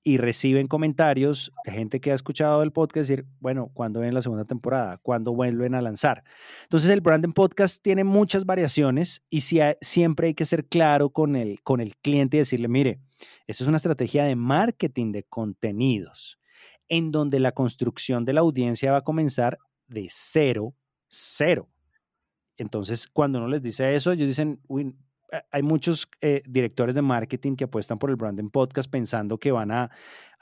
[0.02, 4.22] y reciben comentarios de gente que ha escuchado el podcast decir, bueno, ¿cuándo viene la
[4.22, 4.98] segunda temporada?
[4.98, 6.24] ¿Cuándo vuelven a lanzar?
[6.62, 11.36] Entonces el branding podcast tiene muchas variaciones y si siempre hay que ser claro con
[11.36, 13.00] el, con el cliente y decirle, mire,
[13.46, 16.38] esto es una estrategia de marketing de contenidos
[16.88, 20.74] en donde la construcción de la audiencia va a comenzar de cero,
[21.08, 21.68] cero.
[22.56, 24.60] Entonces, cuando uno les dice eso, ellos dicen,
[25.50, 29.70] hay muchos eh, directores de marketing que apuestan por el branding podcast pensando que van
[29.70, 29.90] a,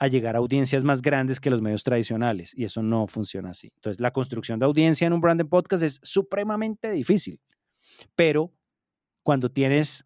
[0.09, 3.71] llegar a audiencias más grandes que los medios tradicionales y eso no funciona así.
[3.75, 7.39] Entonces, la construcción de audiencia en un branding podcast es supremamente difícil,
[8.15, 8.53] pero
[9.23, 10.05] cuando tienes,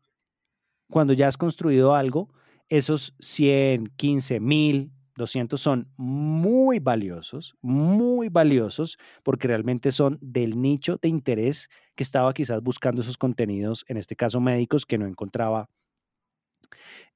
[0.90, 2.34] cuando ya has construido algo,
[2.70, 10.98] esos 100, 15 mil, 200 son muy valiosos, muy valiosos, porque realmente son del nicho
[11.02, 15.70] de interés que estaba quizás buscando esos contenidos, en este caso médicos, que no encontraba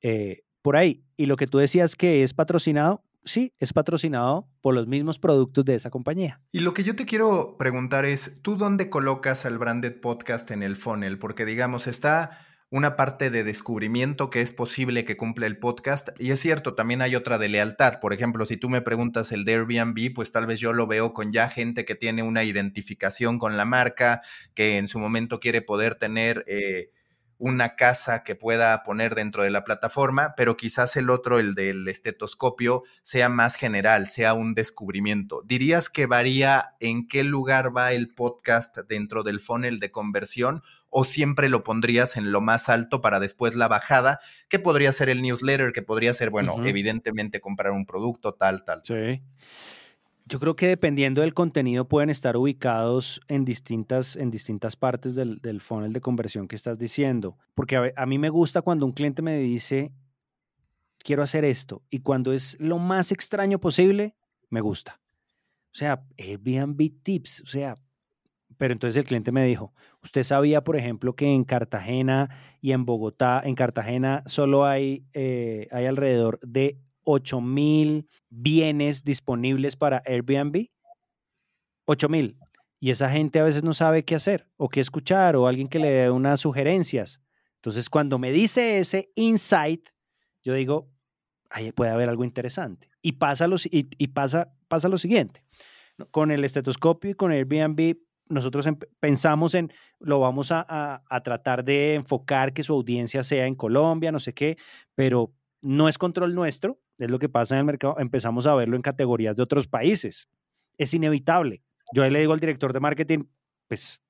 [0.02, 1.04] eh, por ahí.
[1.16, 5.66] Y lo que tú decías que es patrocinado, sí, es patrocinado por los mismos productos
[5.66, 6.42] de esa compañía.
[6.52, 10.64] Y lo que yo te quiero preguntar es, ¿tú dónde colocas al branded podcast en
[10.64, 11.20] el funnel?
[11.20, 12.32] Porque digamos, está
[12.70, 16.10] una parte de descubrimiento que es posible que cumpla el podcast.
[16.20, 18.00] Y es cierto, también hay otra de lealtad.
[18.00, 21.14] Por ejemplo, si tú me preguntas el de Airbnb, pues tal vez yo lo veo
[21.14, 24.22] con ya gente que tiene una identificación con la marca,
[24.54, 26.44] que en su momento quiere poder tener...
[26.48, 26.92] Eh,
[27.40, 31.88] una casa que pueda poner dentro de la plataforma, pero quizás el otro, el del
[31.88, 35.42] estetoscopio, sea más general, sea un descubrimiento.
[35.46, 41.04] ¿Dirías que varía en qué lugar va el podcast dentro del funnel de conversión o
[41.04, 44.20] siempre lo pondrías en lo más alto para después la bajada,
[44.50, 48.82] que podría ser el newsletter, que podría ser, bueno, evidentemente comprar un producto, tal, tal?
[48.84, 49.22] Sí.
[50.30, 55.40] Yo creo que dependiendo del contenido pueden estar ubicados en distintas, en distintas partes del,
[55.40, 57.38] del funnel de conversión que estás diciendo.
[57.56, 59.94] Porque a, mí me gusta cuando un cliente me dice,
[60.98, 61.82] quiero hacer esto.
[61.90, 64.16] Y cuando es lo más extraño posible,
[64.50, 65.00] me gusta.
[65.72, 67.44] O sea, Airbnb Tips.
[67.44, 67.76] O sea,
[68.58, 72.84] pero entonces el cliente me dijo, usted sabía, por ejemplo, que en Cartagena y en
[72.84, 80.68] Bogotá, en Cartagena solo hay, eh, hay alrededor de 8.000 bienes disponibles para Airbnb.
[81.88, 82.38] 8.000.
[82.80, 85.80] Y esa gente a veces no sabe qué hacer o qué escuchar o alguien que
[85.80, 87.22] le dé unas sugerencias.
[87.56, 89.90] Entonces, cuando me dice ese insight,
[90.44, 90.92] yo digo,
[91.50, 92.90] ahí puede haber algo interesante.
[93.02, 95.44] Y pasa lo, y, pasa, pasa lo siguiente.
[96.12, 97.96] Con el estetoscopio y con Airbnb,
[98.30, 98.68] nosotros
[99.00, 104.12] pensamos en, lo vamos a, a, tratar de enfocar que su audiencia sea en Colombia,
[104.12, 104.58] no sé qué,
[104.94, 108.76] pero no es control nuestro, es lo que pasa en el mercado, empezamos a verlo
[108.76, 110.28] en categorías de otros países.
[110.78, 111.64] Es inevitable.
[111.94, 113.26] Yo ahí le digo al director de marketing,
[113.68, 114.02] pues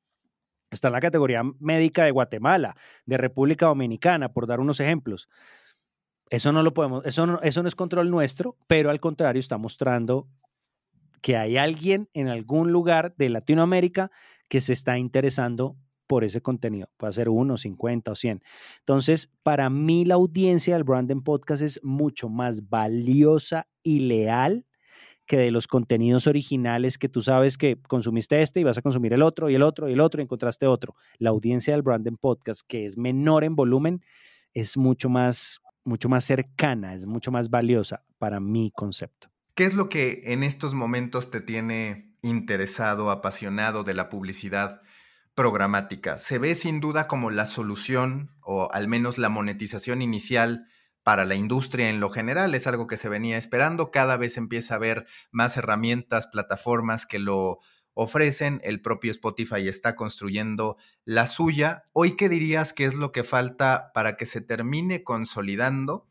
[0.72, 5.30] está en la categoría médica de Guatemala, de República Dominicana, por dar unos ejemplos.
[6.30, 9.58] Eso no lo podemos, eso no, eso no es control nuestro, pero al contrario está
[9.58, 10.28] mostrando
[11.22, 14.12] que hay alguien en algún lugar de Latinoamérica
[14.50, 15.78] que se está interesando
[16.08, 16.90] por ese contenido.
[16.98, 18.42] Puede ser uno, 50 o 100.
[18.80, 24.66] Entonces, para mí la audiencia del Brandon Podcast es mucho más valiosa y leal
[25.28, 29.14] que de los contenidos originales que tú sabes que consumiste este y vas a consumir
[29.14, 30.96] el otro y el otro y el otro y encontraste otro.
[31.18, 34.02] La audiencia del Brandon Podcast, que es menor en volumen,
[34.54, 39.30] es mucho más, mucho más cercana, es mucho más valiosa para mi concepto.
[39.54, 44.82] ¿Qué es lo que en estos momentos te tiene interesado, apasionado de la publicidad
[45.38, 46.18] programática?
[46.18, 50.68] Se ve sin duda como la solución o al menos la monetización inicial
[51.04, 52.56] para la industria en lo general.
[52.56, 53.92] Es algo que se venía esperando.
[53.92, 57.60] Cada vez empieza a haber más herramientas, plataformas que lo
[57.94, 58.60] ofrecen.
[58.64, 61.84] El propio Spotify está construyendo la suya.
[61.94, 66.08] Hoy, ¿qué dirías que es lo que falta para que se termine consolidando?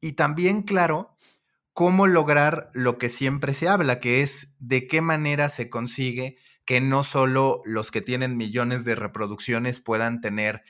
[0.00, 1.16] Y también, claro,
[1.74, 6.80] cómo lograr lo que siempre se habla, que es de qué manera se consigue que
[6.80, 10.62] no solo los que tienen millones de reproducciones puedan tener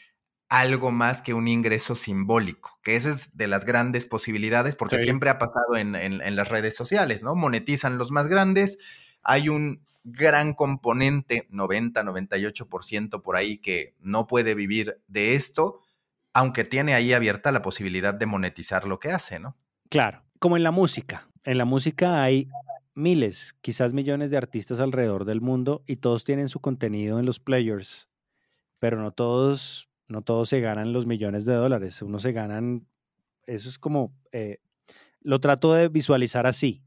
[0.48, 5.30] algo más que un ingreso simbólico, que esa es de las grandes posibilidades, porque siempre
[5.30, 7.34] ha pasado en, las redes sociales, ¿no?
[7.34, 8.78] Monetizan los más grandes,
[9.22, 15.80] hay un gran componente, 90, 98% por ahí, que no puede vivir de esto,
[16.32, 19.56] aunque tiene ahí abierta la posibilidad de monetizar lo que hace, ¿no?
[19.88, 21.28] Claro, como en la música.
[21.42, 22.48] En la música hay
[22.94, 27.40] miles, quizás millones de artistas alrededor del mundo y todos tienen su contenido en los
[27.40, 28.08] players,
[28.78, 32.86] pero no todos no todos se ganan los millones de dólares, uno se ganan,
[33.46, 34.58] eso es como, eh,
[35.20, 36.84] lo trato de visualizar así,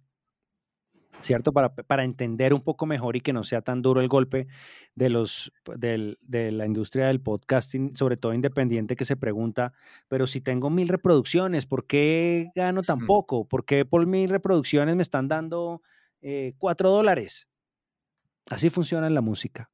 [1.21, 1.51] ¿cierto?
[1.51, 4.47] Para, para, entender un poco mejor y que no sea tan duro el golpe
[4.93, 9.73] de, los, de la industria del podcasting, sobre todo independiente, que se pregunta,
[10.07, 13.47] pero si tengo mil reproducciones, ¿por qué gano tan poco?
[13.47, 15.81] ¿Por qué por mil reproducciones me están dando
[16.29, 17.47] eh, cuatro dólares?
[18.49, 19.69] Así funciona la música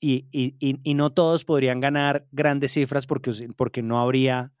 [0.00, 4.52] y, no todos podrían ganar grandes cifras porque, porque no habría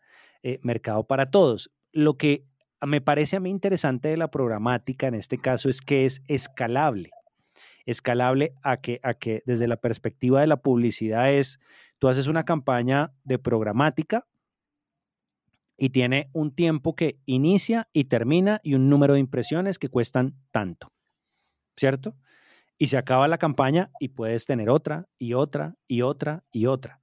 [0.42, 1.70] eh, mercado para todos.
[1.92, 2.46] Lo que
[2.80, 7.10] me parece a mí interesante de la programática en este caso es que es escalable.
[7.84, 11.58] Escalable a que, a que desde la perspectiva de la publicidad es,
[11.98, 14.26] tú haces una campaña de programática
[15.76, 20.34] y tiene un tiempo que inicia y termina y un número de impresiones que cuestan
[20.50, 20.92] tanto,
[21.76, 22.16] ¿cierto?
[22.78, 27.00] y se acaba la campaña y puedes tener otra y otra y otra y otra.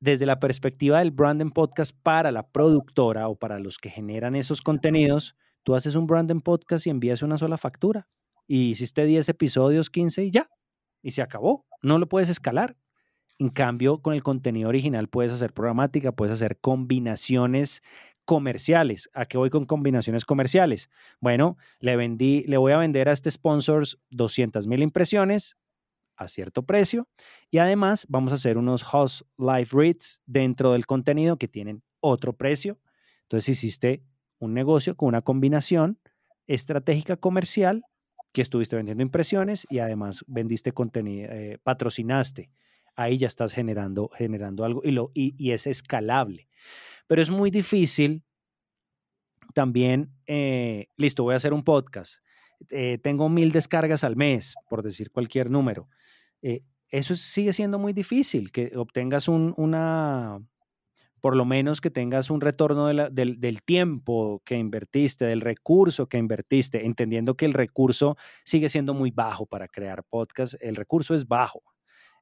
[0.00, 4.62] Desde la perspectiva del branding podcast para la productora o para los que generan esos
[4.62, 8.08] contenidos, tú haces un branding podcast y envías una sola factura.
[8.46, 10.48] Y hiciste 10 episodios, 15 y ya.
[11.02, 11.66] Y se acabó.
[11.82, 12.76] No lo puedes escalar.
[13.38, 17.82] En cambio, con el contenido original puedes hacer programática, puedes hacer combinaciones
[18.24, 19.08] comerciales.
[19.14, 20.90] ¿A qué voy con combinaciones comerciales?
[21.20, 25.56] Bueno, le vendí, le voy a vender a este sponsors 200 mil impresiones
[26.16, 27.08] a cierto precio
[27.48, 32.32] y además vamos a hacer unos host live reads dentro del contenido que tienen otro
[32.32, 32.78] precio.
[33.22, 34.02] Entonces hiciste
[34.40, 36.00] un negocio con una combinación
[36.48, 37.84] estratégica comercial
[38.32, 42.50] que estuviste vendiendo impresiones y además vendiste contenido, eh, patrocinaste.
[42.98, 46.48] Ahí ya estás generando, generando algo y, lo, y es escalable.
[47.06, 48.22] Pero es muy difícil
[49.54, 52.22] también, eh, listo, voy a hacer un podcast.
[52.70, 55.88] Eh, tengo mil descargas al mes, por decir cualquier número.
[56.42, 60.38] Eh, eso sigue siendo muy difícil, que obtengas un, una,
[61.20, 66.18] por lo menos que tengas un retorno del, del, tiempo que invertiste, del recurso que
[66.18, 70.54] invertiste, entendiendo que el recurso sigue siendo muy bajo para crear podcast.
[70.60, 71.62] El recurso es bajo,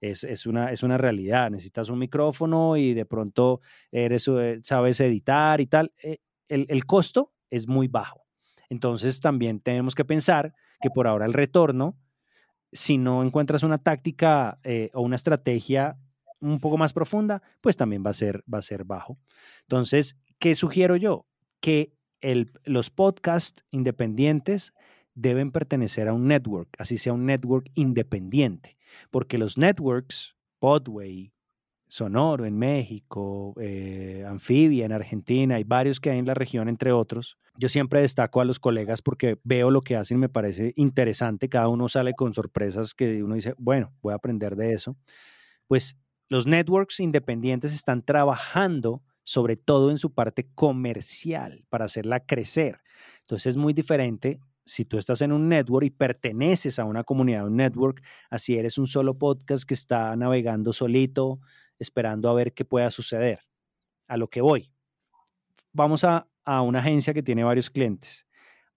[0.00, 1.50] es, una, es una realidad.
[1.50, 5.92] Necesitas un micrófono y de pronto eres, eh, sabes editar y tal.
[6.02, 8.24] Eh, el, costo es muy bajo.
[8.68, 11.96] Entonces también tenemos que pensar que por ahora el retorno,
[12.72, 15.96] si no encuentras una táctica eh, o una estrategia
[16.40, 19.18] un poco más profunda, pues también va a ser, va a ser bajo.
[19.62, 21.26] Entonces, ¿qué sugiero yo?
[21.61, 24.72] Que el, los podcasts independientes
[25.14, 28.76] deben pertenecer a un network, así sea un network independiente,
[29.11, 31.33] porque los networks, Podway,
[31.88, 36.92] Sonoro en México, eh, Amphibia en Argentina, hay varios que hay en la región, entre
[36.92, 37.38] otros.
[37.59, 41.68] Yo siempre destaco a los colegas porque veo lo que hacen, me parece interesante, cada
[41.68, 44.96] uno sale con sorpresas que uno dice, bueno, voy a aprender de eso.
[45.68, 45.96] Pues
[46.29, 52.81] los networks independientes están trabajando sobre todo en su parte comercial para hacerla crecer.
[53.20, 57.46] Entonces es muy diferente si tú estás en un network y perteneces a una comunidad,
[57.46, 61.40] un network, así eres un solo podcast que está navegando solito,
[61.79, 63.40] esperando a ver qué pueda suceder.
[64.09, 64.72] A lo que voy.
[65.72, 68.26] vamos a, a una agencia que tiene varios clientes.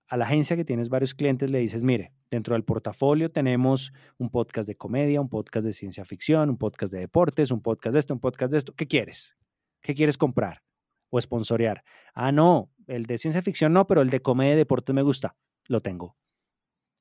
[0.08, 4.30] A la agencia que tienes varios clientes le dices, mire, dentro del portafolio tenemos un
[4.30, 8.00] podcast de comedia, un podcast de ciencia ficción, un podcast de deportes, un podcast de
[8.00, 8.74] esto, un podcast de esto.
[8.76, 9.36] ¿Qué quieres?
[9.82, 10.64] ¿Qué quieres comprar
[11.10, 11.84] o sponsorear?
[12.14, 15.36] Ah, no, el de ciencia ficción no, pero el de comedia y deportes me gusta.
[15.70, 16.18] Lo tengo.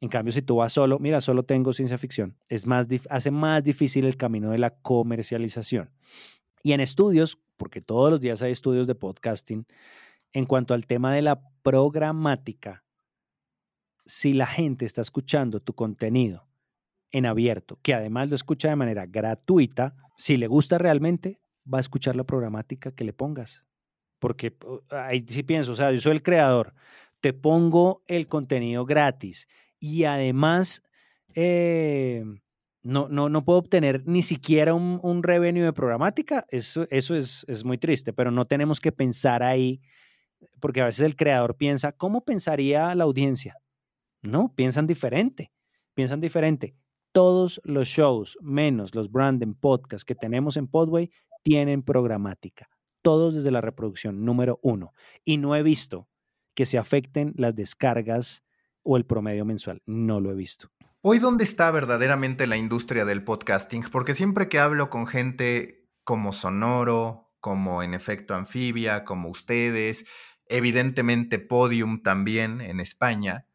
[0.00, 2.36] En cambio, si tú vas solo, mira, solo tengo ciencia ficción.
[2.48, 5.90] Es más, hace más difícil el camino de la comercialización.
[6.62, 9.66] Y en estudios, porque todos los días hay estudios de podcasting,
[10.32, 12.84] en cuanto al tema de la programática,
[14.06, 16.46] si la gente está escuchando tu contenido
[17.10, 21.40] en abierto, que además lo escucha de manera gratuita, si le gusta realmente,
[21.72, 23.64] va a escuchar la programática que le pongas.
[24.18, 24.56] Porque
[24.90, 26.74] ahí sí pienso, o sea, yo soy el creador,
[27.20, 29.48] te pongo el contenido gratis
[29.80, 30.82] y además
[31.34, 32.24] eh,
[32.82, 37.44] no, no, no puedo obtener ni siquiera un, un revenue de programática, eso, eso es,
[37.48, 39.80] es muy triste, pero no tenemos que pensar ahí,
[40.60, 43.56] porque a veces el creador piensa, ¿cómo pensaría la audiencia?
[44.22, 45.52] No, piensan diferente,
[45.94, 46.74] piensan diferente.
[47.12, 51.10] Todos los shows, menos los branding podcasts que tenemos en Podway,
[51.42, 52.68] tienen programática.
[53.02, 54.92] Todos desde la reproducción número uno.
[55.24, 56.08] Y no he visto
[56.58, 58.42] que se afecten las descargas
[58.82, 59.80] o el promedio mensual.
[59.86, 60.72] No lo he visto.
[61.02, 63.84] Hoy, ¿dónde está verdaderamente la industria del podcasting?
[63.92, 70.04] Porque siempre que hablo con gente como Sonoro, como en efecto Anfibia, como ustedes,
[70.48, 73.46] evidentemente Podium también en España,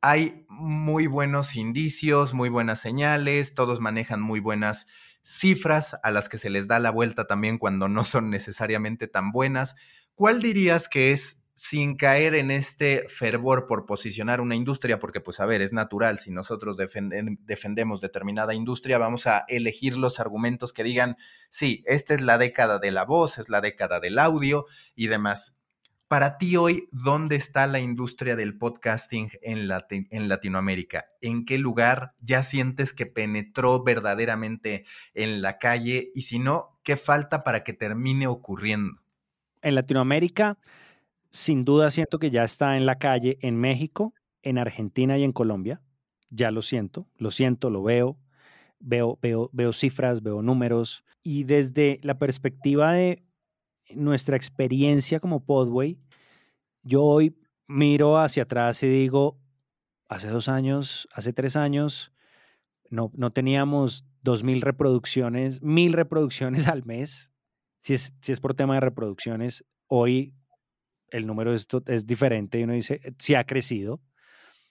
[0.00, 4.88] hay muy buenos indicios, muy buenas señales, todos manejan muy buenas
[5.22, 9.30] cifras a las que se les da la vuelta también cuando no son necesariamente tan
[9.30, 9.76] buenas.
[10.16, 15.40] ¿Cuál dirías que es sin caer en este fervor por posicionar una industria, porque pues
[15.40, 20.84] a ver, es natural, si nosotros defendemos determinada industria, vamos a elegir los argumentos que
[20.84, 21.18] digan,
[21.50, 25.54] sí, esta es la década de la voz, es la década del audio y demás.
[26.08, 31.10] Para ti hoy, ¿dónde está la industria del podcasting en, Latinoamérica?
[31.20, 36.10] ¿En qué lugar ya sientes que penetró verdaderamente en la calle?
[36.14, 38.98] Y si no, ¿qué falta para que termine ocurriendo?
[39.60, 40.56] En Latinoamérica,
[41.30, 45.32] sin duda siento que ya está en la calle en México, en Argentina y en
[45.32, 45.80] Colombia.
[46.30, 48.18] Ya lo siento, lo siento, lo veo.
[48.78, 51.04] Veo, veo, veo cifras, veo números.
[51.22, 53.22] Y desde la perspectiva de
[53.94, 55.98] nuestra experiencia como Podway,
[56.82, 59.38] yo hoy miro hacia atrás y digo,
[60.08, 62.12] hace dos años, hace tres años,
[62.88, 67.30] no, no teníamos dos mil reproducciones, mil reproducciones al mes.
[67.80, 70.34] Si es, si es por tema de reproducciones, hoy
[71.10, 74.00] el número es, es diferente y uno dice, si ha crecido.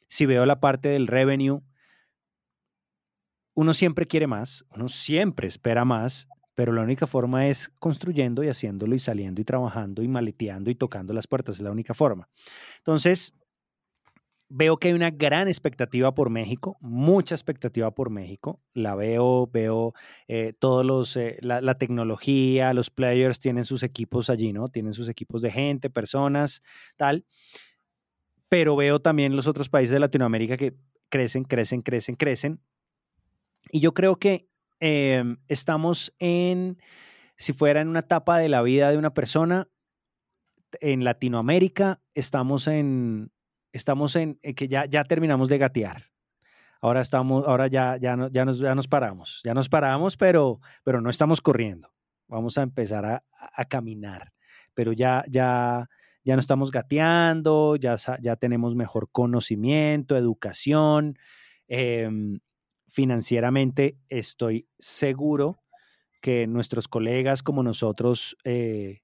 [0.08, 1.62] Si veo la parte del revenue,
[3.54, 8.50] uno siempre quiere más, uno siempre espera más, pero la única forma es construyendo y
[8.50, 12.28] haciéndolo y saliendo y trabajando y maleteando y tocando las puertas, es la única forma.
[12.80, 13.34] Entonces,
[14.50, 18.62] veo que hay una gran expectativa por México, mucha expectativa por México.
[18.74, 19.94] La veo, veo
[20.28, 24.68] eh, todos los, eh, la, tecnología, los players tienen sus equipos allí, ¿no?
[24.68, 26.62] Tienen sus equipos de gente, personas,
[26.98, 27.26] tal.
[28.50, 30.76] Pero veo también los otros países de Latinoamérica que
[31.10, 32.60] crecen, crecen, crecen, crecen.
[33.72, 36.78] Y yo creo que Em, estamos en,
[37.36, 39.68] si fuera en una etapa de la vida de una persona,
[40.82, 43.32] en Latinoamérica estamos en,
[43.72, 46.04] estamos en, que ya, ya terminamos de gatear.
[46.82, 50.60] Ahora estamos, ahora ya, ya, no, ya, nos, ya nos paramos, ya nos paramos, pero,
[50.84, 51.92] pero no estamos corriendo.
[52.28, 54.32] Vamos a empezar a, a caminar,
[54.74, 55.90] pero ya, ya,
[56.24, 61.18] ya no estamos gateando, ya, ya tenemos mejor conocimiento, educación.
[61.68, 62.10] Eh,
[62.88, 65.62] financieramente estoy seguro
[66.22, 69.02] que nuestros colegas como nosotros eh,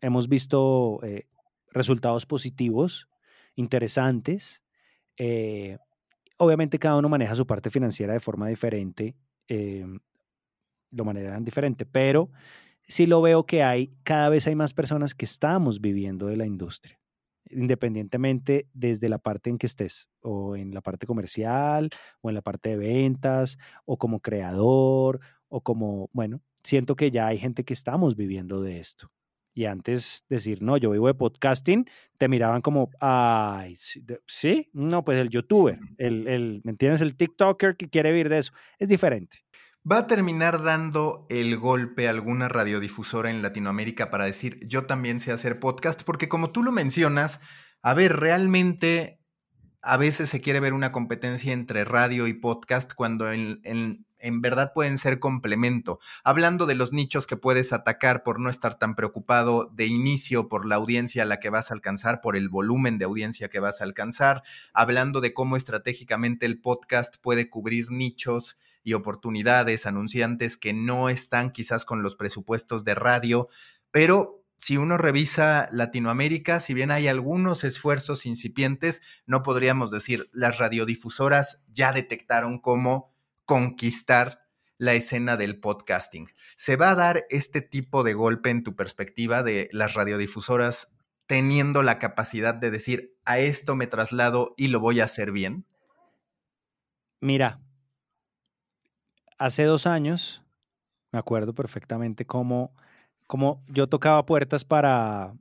[0.00, 1.26] hemos visto eh,
[1.70, 3.08] resultados positivos,
[3.54, 4.62] interesantes.
[5.16, 5.78] Eh,
[6.38, 9.16] obviamente cada uno maneja su parte financiera de forma diferente,
[10.90, 12.30] lo manejan diferente, pero
[12.88, 16.46] sí lo veo que hay, cada vez hay más personas que estamos viviendo de la
[16.46, 17.02] industria
[17.52, 22.42] independientemente desde la parte en que estés, o en la parte comercial, o en la
[22.42, 27.74] parte de ventas, o como creador, o como, bueno, siento que ya hay gente que
[27.74, 29.10] estamos viviendo de esto.
[29.54, 31.86] Y antes decir, no, yo vivo de podcasting,
[32.18, 37.00] te miraban como, ay, sí, no, pues el youtuber, el, el, ¿me entiendes?
[37.02, 38.52] El TikToker que quiere vivir de eso.
[38.78, 39.44] Es diferente.
[39.90, 45.18] ¿Va a terminar dando el golpe a alguna radiodifusora en Latinoamérica para decir yo también
[45.18, 46.04] sé hacer podcast?
[46.04, 47.40] Porque como tú lo mencionas,
[47.82, 49.18] a ver, realmente
[49.82, 54.06] a veces se quiere ver una competencia entre radio y podcast cuando en, en
[54.40, 55.98] verdad pueden ser complemento.
[56.24, 60.66] Hablando de los nichos que puedes atacar por no estar tan preocupado de inicio por
[60.66, 63.80] la audiencia a la que vas a alcanzar, por el volumen de audiencia que vas
[63.80, 64.42] a alcanzar,
[64.72, 71.50] hablando de cómo estratégicamente el podcast puede cubrir nichos y oportunidades, anunciantes que no están
[71.50, 73.48] quizás con los presupuestos de radio,
[73.90, 80.58] pero si uno revisa Latinoamérica, si bien hay algunos esfuerzos incipientes, no podríamos decir las
[80.58, 83.11] radiodifusoras ya detectaron cómo
[83.52, 84.46] conquistar
[84.78, 86.26] la escena del podcasting.
[86.56, 90.96] ¿Se va a dar este tipo de golpe en tu perspectiva de las radiodifusoras
[91.26, 95.66] teniendo la capacidad de decir a esto me traslado y lo voy a hacer bien?
[97.20, 97.60] Mira,
[99.36, 100.42] hace dos años,
[101.10, 102.74] me acuerdo perfectamente cómo
[103.26, 105.34] como yo tocaba puertas para,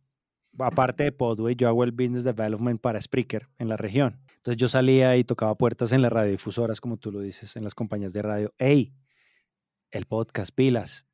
[0.59, 4.19] aparte de Podway, yo hago el business development para Spreaker en la región.
[4.41, 7.75] Entonces yo salía y tocaba puertas en las radiodifusoras, como tú lo dices, en las
[7.75, 8.51] compañías de radio.
[8.57, 8.95] ¡Ey!
[9.91, 11.05] El podcast, pilas.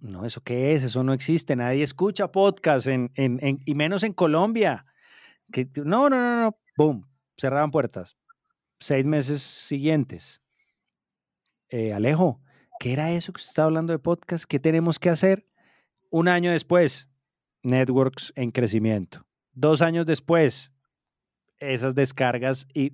[0.00, 0.82] No, ¿eso qué es?
[0.82, 1.54] Eso no existe.
[1.54, 4.86] Nadie escucha podcast en, en, y menos en Colombia.
[5.52, 6.58] Que, no, no, no, no.
[6.78, 7.06] Boom.
[7.36, 8.16] Cerraban puertas.
[8.80, 10.40] Seis meses siguientes.
[11.68, 12.40] Eh, Alejo,
[12.80, 14.44] ¿qué era eso que usted estaba hablando de podcast?
[14.44, 15.46] ¿Qué tenemos que hacer?
[16.10, 17.10] Un año después,
[17.62, 19.26] networks en crecimiento.
[19.52, 20.72] Dos años después,
[21.60, 22.92] esas descargas y,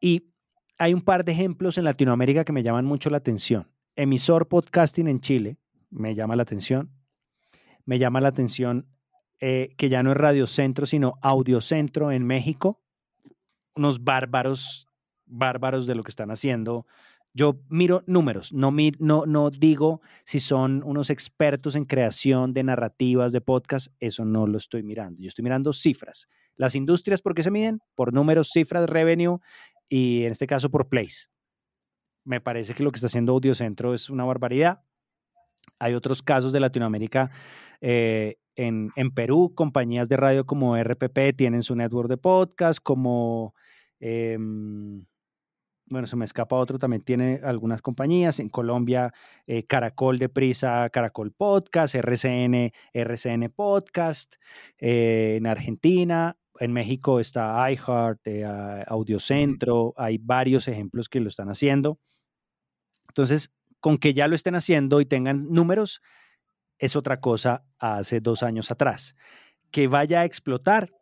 [0.00, 0.30] y
[0.78, 3.68] hay un par de ejemplos en Latinoamérica que me llaman mucho la atención.
[3.96, 5.58] Emisor podcasting en Chile
[5.90, 6.90] me llama la atención.
[7.84, 8.86] Me llama la atención
[9.40, 12.80] eh, que ya no es Radio Centro, sino Audiocentro en México.
[13.74, 14.88] Unos bárbaros,
[15.26, 16.86] bárbaros de lo que están haciendo
[17.32, 23.32] yo miro números, no, no, no digo si son unos expertos en creación de narrativas,
[23.32, 25.22] de podcast, eso no lo estoy mirando.
[25.22, 26.28] Yo estoy mirando cifras.
[26.56, 27.80] Las industrias, ¿por qué se miden?
[27.94, 29.38] Por números, cifras, revenue
[29.88, 31.30] y en este caso por plays.
[32.24, 34.82] Me parece que lo que está haciendo Audiocentro es una barbaridad.
[35.78, 37.30] Hay otros casos de Latinoamérica.
[37.80, 43.54] Eh, en, en, Perú, compañías de radio como RPP tienen su network de podcast, como...
[44.00, 45.06] Em,
[45.90, 48.38] bueno, se me escapa otro, también tiene algunas compañías.
[48.38, 49.12] En Colombia,
[49.46, 54.36] eh, Caracol de Prisa, Caracol Podcast, RCN, RCN Podcast.
[54.78, 59.92] Eh, en Argentina, en México está iHeart, eh, Audiocentro.
[59.96, 61.98] Hay varios ejemplos que lo están haciendo.
[63.08, 66.00] Entonces, con que ya lo estén haciendo y tengan números,
[66.78, 69.16] es otra cosa hace dos años atrás.
[69.72, 70.92] Que vaya a explotar,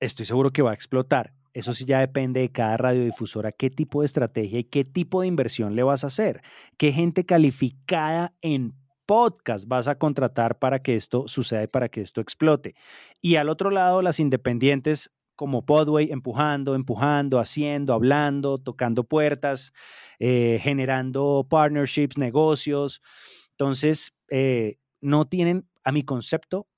[0.00, 4.00] estoy seguro que va a explotar eso sí ya depende de cada radiodifusora, qué tipo
[4.00, 6.42] de estrategia y qué tipo de inversión le vas a hacer,
[6.76, 8.74] qué gente calificada en
[9.06, 12.74] podcast vas a contratar para que esto suceda y para que esto explote.
[13.20, 19.72] Y al otro lado, las independientes como Podway, empujando, empujando, haciendo, hablando, tocando puertas,
[20.18, 23.02] eh, generando partnerships, negocios.
[23.50, 26.68] Entonces, eh, no tienen, a mi concepto,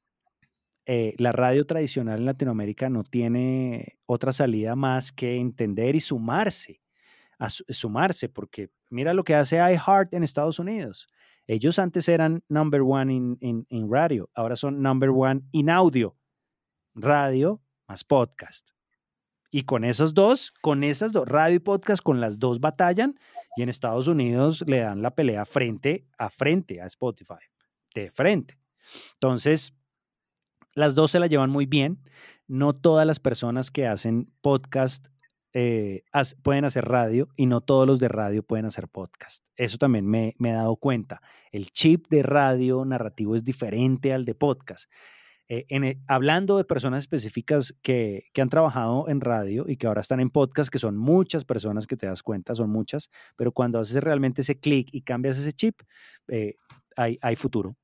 [0.86, 6.82] eh, la radio tradicional en Latinoamérica no tiene otra salida más que entender y sumarse,
[7.68, 11.08] sumarse, porque mira lo que hace iHeart en Estados Unidos.
[11.46, 16.16] Ellos antes eran number one en radio, ahora son number one in audio,
[16.94, 18.70] radio más podcast.
[19.50, 23.18] Y con esos dos, con esas dos, radio y podcast, con las dos batallan
[23.56, 27.34] y en Estados Unidos le dan la pelea frente a frente a Spotify,
[27.94, 28.58] de frente.
[29.14, 29.72] Entonces,
[30.74, 32.02] las dos se la llevan muy bien.
[32.46, 35.06] No todas las personas que hacen podcast
[35.56, 36.02] eh,
[36.42, 39.44] pueden hacer radio y no todos los de radio pueden hacer podcast.
[39.56, 41.22] Eso también me, he dado cuenta.
[41.52, 44.90] El chip de radio narrativo es diferente al de podcast.
[45.48, 50.18] Eh, en hablando de personas específicas que, han trabajado en radio y que ahora están
[50.18, 54.02] en podcast, que son muchas personas que te das cuenta, son muchas, pero cuando haces
[54.02, 55.82] realmente ese clic y cambias ese chip,
[56.28, 56.56] eh,
[56.96, 57.76] hay futuro.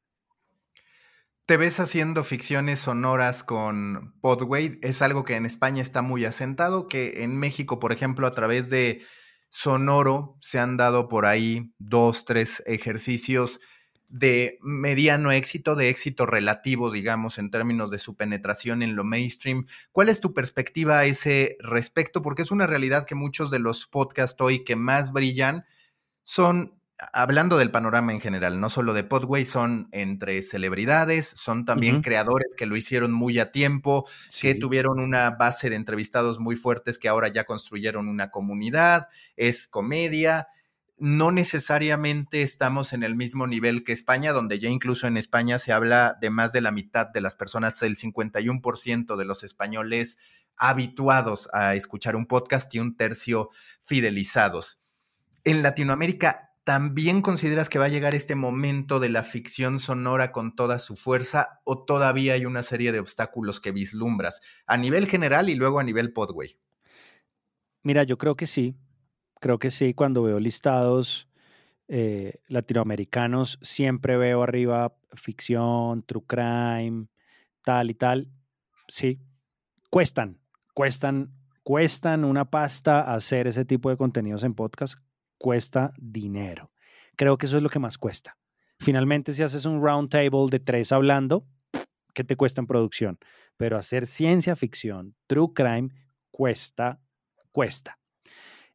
[1.51, 4.79] ¿Te ves haciendo ficciones sonoras con Podway?
[4.83, 8.71] Es algo que en España está muy asentado, que en México, por ejemplo, a través
[8.71, 9.03] de
[9.49, 13.59] Sonoro se han dado por ahí dos, tres ejercicios
[14.07, 19.67] de mediano éxito, de éxito relativo, digamos, en términos de su penetración en lo mainstream.
[19.91, 22.23] ¿Cuál es tu perspectiva a ese respecto?
[22.23, 25.65] Porque es una realidad que muchos de los podcasts hoy que más brillan
[26.23, 26.80] son
[27.13, 32.55] hablando del panorama en general, no solo de Podway, son entre celebridades, son también creadores
[32.57, 34.09] que lo hicieron muy a tiempo,
[34.41, 39.69] que tuvieron una base de entrevistados muy fuertes que ahora ya construyeron una comunidad, es
[39.69, 40.49] comedia.
[40.99, 45.73] No necesariamente estamos en el mismo nivel que España, donde ya incluso en España se
[45.73, 50.19] habla de más de la mitad de las personas, el 51% de los españoles
[50.59, 53.49] habituados a escuchar un podcast y un tercio
[53.81, 54.83] fidelizados.
[55.43, 60.55] En Latinoamérica, ¿también consideras que va a llegar este momento de la ficción sonora con
[60.55, 65.49] toda su fuerza o todavía hay una serie de obstáculos que vislumbras a nivel general
[65.49, 66.61] y luego a nivel Podway?
[67.83, 68.77] Mira, yo creo que sí.
[69.41, 69.95] Creo que sí.
[69.95, 71.29] Cuando veo listados
[71.89, 77.09] eh, latinoamericanos, siempre veo arriba ficción, true crime,
[77.65, 78.31] tal y tal.
[78.87, 79.19] Sí,
[79.91, 80.39] cuestan,
[80.73, 85.01] cuestan, cuestan una pasta hacer ese tipo de contenidos en podcast.
[85.41, 86.71] Cuesta dinero.
[87.17, 88.37] Creo que eso es lo que más cuesta.
[88.79, 91.47] Finalmente, si haces un round table de tres hablando,
[92.13, 93.19] ¿qué te cuesta en producción?
[93.57, 95.89] Pero hacer ciencia ficción, true crime,
[96.31, 97.01] cuesta
[97.53, 97.99] cuesta.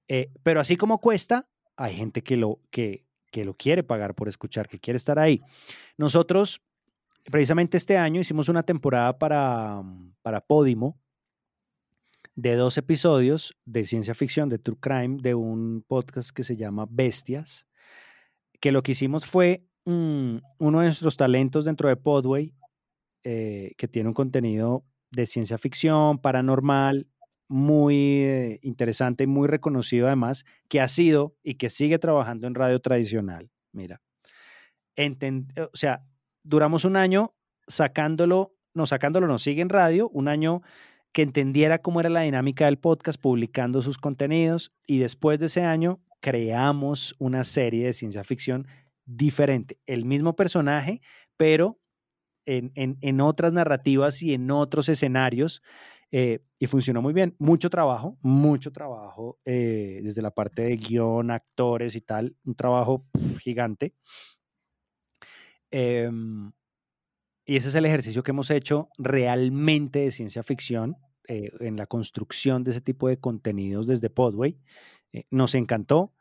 [0.08, 4.28] Eh, pero así como cuesta, hay gente que lo, que, que lo quiere pagar por
[4.28, 5.42] escuchar, que quiere estar ahí.
[5.98, 6.64] Nosotros,
[7.26, 9.84] precisamente este año, hicimos una temporada para,
[10.24, 11.00] para Podimo
[12.36, 16.86] de dos episodios de ciencia ficción, de true crime, de un podcast que se llama
[16.90, 17.66] Bestias,
[18.60, 22.54] que lo que hicimos fue mm, uno de nuestros talentos dentro de Podway,
[23.24, 27.08] eh, que tiene un contenido de ciencia ficción, paranormal,
[27.48, 32.56] muy eh, interesante y muy reconocido además, que ha sido y que sigue trabajando en
[32.56, 33.50] radio tradicional.
[33.72, 34.02] Mira,
[34.98, 36.06] o sea,
[36.44, 37.36] duramos un año
[37.68, 40.62] sacándolo, no sacándolo, no sigue en radio, un año
[41.16, 45.64] que entendiera cómo era la dinámica del podcast, publicando sus contenidos y después de ese
[45.64, 48.68] año creamos una serie de ciencia ficción
[49.06, 51.00] diferente, el mismo personaje,
[51.38, 51.80] pero
[52.46, 55.64] en, en otras narrativas y en otros escenarios
[56.12, 57.34] eh, y funcionó muy bien.
[57.40, 63.06] Mucho trabajo, mucho trabajo eh, desde la parte de guion, actores y tal, un trabajo
[63.40, 63.96] gigante.
[65.72, 66.52] Em,
[67.46, 70.98] y ese es el ejercicio que hemos hecho realmente de ciencia ficción
[71.28, 74.58] eh, en la construcción de ese tipo de contenidos desde Podway.
[75.32, 76.12] nos encantó.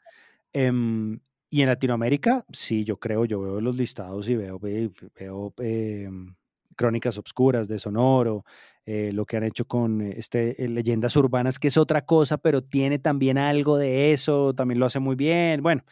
[0.53, 6.35] Em, y en Latinoamérica, sí, yo creo, yo veo los listados y veo, veo em,
[6.77, 8.45] Crónicas Obscuras de Sonoro,
[8.87, 12.63] eh, lo que han hecho con este, eh, Leyendas Urbanas, que es otra cosa, pero
[12.63, 15.63] tiene también algo de eso, también lo hace muy bien.
[15.63, 15.85] Bueno,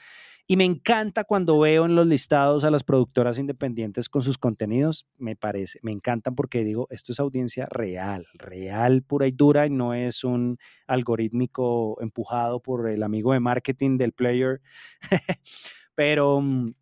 [0.47, 5.07] y me encanta cuando veo en los listados a las productoras independientes con sus contenidos,
[5.17, 9.71] me parece, me encantan porque digo, esto es audiencia real, real, pura y dura, y
[9.71, 14.61] no es un algorítmico empujado por el amigo de marketing del player.
[15.95, 16.75] pero, mm,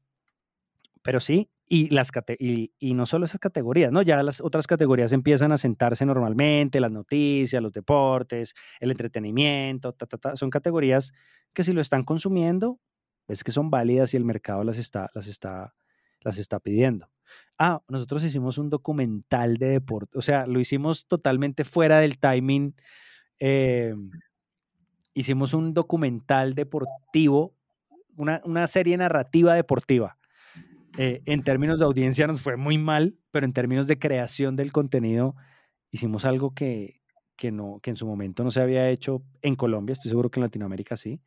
[1.03, 4.03] pero sí, y, las y, no solo esas categorías, ¿no?
[4.03, 9.95] Ya las otras categorías empiezan a sentarse normalmente, las noticias, los deportes, el entretenimiento,
[10.35, 11.13] son categorías
[11.53, 12.81] que si lo están consumiendo,
[13.29, 15.75] es que son válidas y el mercado las está, las está,
[16.21, 17.09] las está pidiendo.
[17.59, 22.75] Ah, nosotros hicimos un documental de deporte, o sea, lo hicimos totalmente fuera del timing.
[23.39, 23.95] Eh,
[25.14, 27.55] hicimos un documental deportivo,
[28.16, 30.18] una, una serie narrativa deportiva
[30.99, 34.73] eh, en términos de audiencia nos fue muy mal, pero en términos de creación del
[34.73, 35.37] contenido
[35.91, 37.01] hicimos algo que,
[37.37, 40.41] que, no, que en su momento no se había hecho en Colombia, estoy seguro que
[40.41, 41.21] en Latinoamérica sí,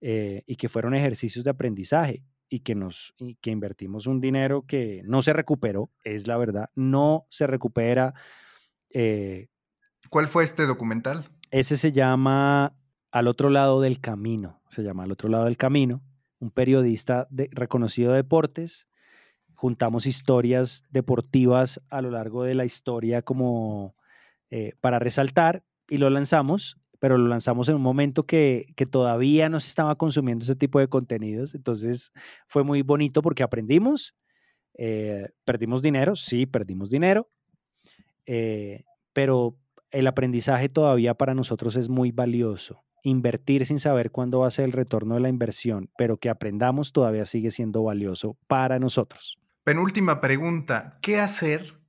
[0.00, 4.64] eh, y que fueron ejercicios de aprendizaje y que, nos, y que invertimos un dinero
[4.66, 8.14] que no se recuperó, es la verdad, no se recupera.
[8.90, 9.48] Eh,
[10.08, 11.24] ¿Cuál fue este documental?
[11.50, 12.74] Ese se llama
[13.12, 16.02] Al otro lado del camino, se llama Al otro lado del camino,
[16.40, 18.88] un periodista de, reconocido de deportes
[19.60, 23.94] juntamos historias deportivas a lo largo de la historia como
[24.48, 29.58] eh, para resaltar y lo lanzamos, pero lo lanzamos en un momento que, todavía no
[29.58, 31.54] se estaba consumiendo ese tipo de contenidos.
[31.54, 32.12] Entonces
[32.46, 34.14] fue muy bonito porque aprendimos,
[34.74, 37.28] eh, perdimos dinero, sí, perdimos dinero,
[38.26, 39.56] eh, pero
[39.90, 42.84] el aprendizaje todavía para nosotros es muy valioso.
[43.02, 46.92] Invertir sin saber cuándo va a ser el retorno de la inversión, pero que aprendamos
[46.92, 49.38] todavía sigue siendo valioso para nosotros.
[49.64, 51.79] Penúltima pregunta, ¿qué hacer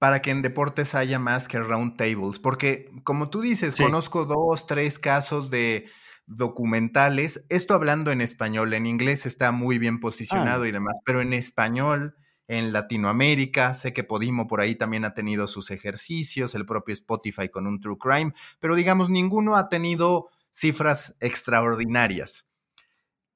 [0.00, 2.38] para que en deportes haya más que round tables?
[2.38, 5.90] Porque como tú dices, conozco dos, tres casos de
[6.26, 11.34] documentales, esto hablando en español, en inglés está muy bien posicionado y demás, pero en
[11.34, 12.16] español,
[12.48, 17.50] en Latinoamérica, sé que Podimo por ahí también ha tenido sus ejercicios, el propio Spotify
[17.50, 22.49] con un True Crime, pero digamos, ninguno ha tenido cifras extraordinarias.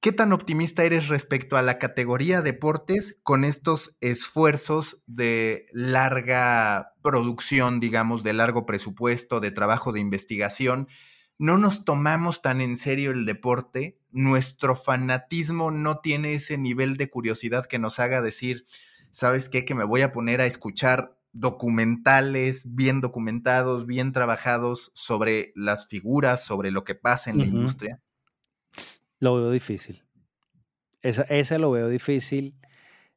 [0.05, 7.81] ¿Qué tan optimista eres respecto a la categoría deportes con estos esfuerzos de larga producción,
[7.81, 10.89] digamos, de largo presupuesto, de trabajo de investigación?
[11.39, 17.09] No nos tomamos tan en serio el deporte, nuestro fanatismo no tiene ese nivel de
[17.09, 18.67] curiosidad que nos haga decir,
[19.11, 19.65] ¿sabes qué?
[19.65, 26.45] Que me voy a poner a escuchar documentales bien documentados, bien trabajados sobre las figuras,
[26.45, 28.04] sobre lo que pasa en la industria.
[29.25, 30.03] Lo veo difícil.
[31.01, 32.55] Esa lo veo difícil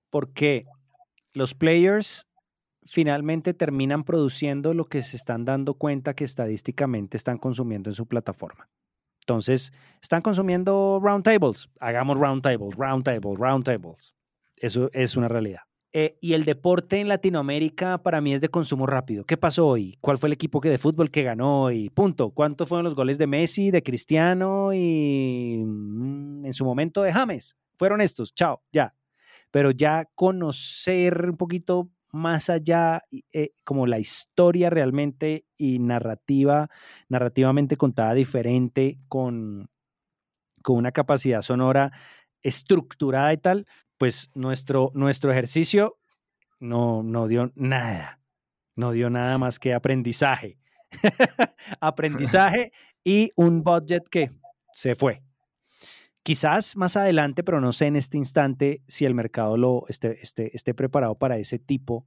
[0.10, 0.66] porque
[1.34, 2.30] los players
[2.86, 8.08] finalmente terminan produciendo lo que se están dando cuenta que estadísticamente están consumiendo en su
[8.08, 8.70] plataforma.
[9.20, 11.68] Entonces, están consumiendo roundtables.
[11.82, 14.16] Hagamos roundtables, roundtables, roundtables.
[14.56, 15.67] Eso es una realidad.
[16.00, 19.26] Eh, y el deporte en Latinoamérica para mí es de consumo rápido.
[19.26, 19.98] ¿Qué pasó hoy?
[20.00, 21.72] ¿Cuál fue el equipo que de fútbol que ganó?
[21.72, 22.30] Y punto.
[22.30, 27.58] ¿Cuántos fueron los goles de Messi, de Cristiano y mm, en su momento de James?
[27.80, 28.36] Fueron estos.
[28.36, 28.94] Chao, ya.
[29.50, 33.02] Pero ya conocer un poquito más allá,
[33.34, 36.70] eh, como la historia realmente y narrativa,
[37.10, 39.68] narrativamente contada diferente, con,
[40.62, 41.92] con una capacidad sonora
[42.44, 43.66] estructurada y tal,
[43.98, 45.98] pues nuestro, nuestro ejercicio
[46.60, 48.20] no, no dio nada,
[48.76, 50.58] no dio nada más que aprendizaje.
[51.82, 52.72] aprendizaje
[53.04, 54.32] y un budget que
[54.74, 55.24] se fue.
[56.24, 60.74] Quizás más adelante, pero no sé en este instante si el mercado lo esté, esté,
[60.74, 62.06] preparado para ese tipo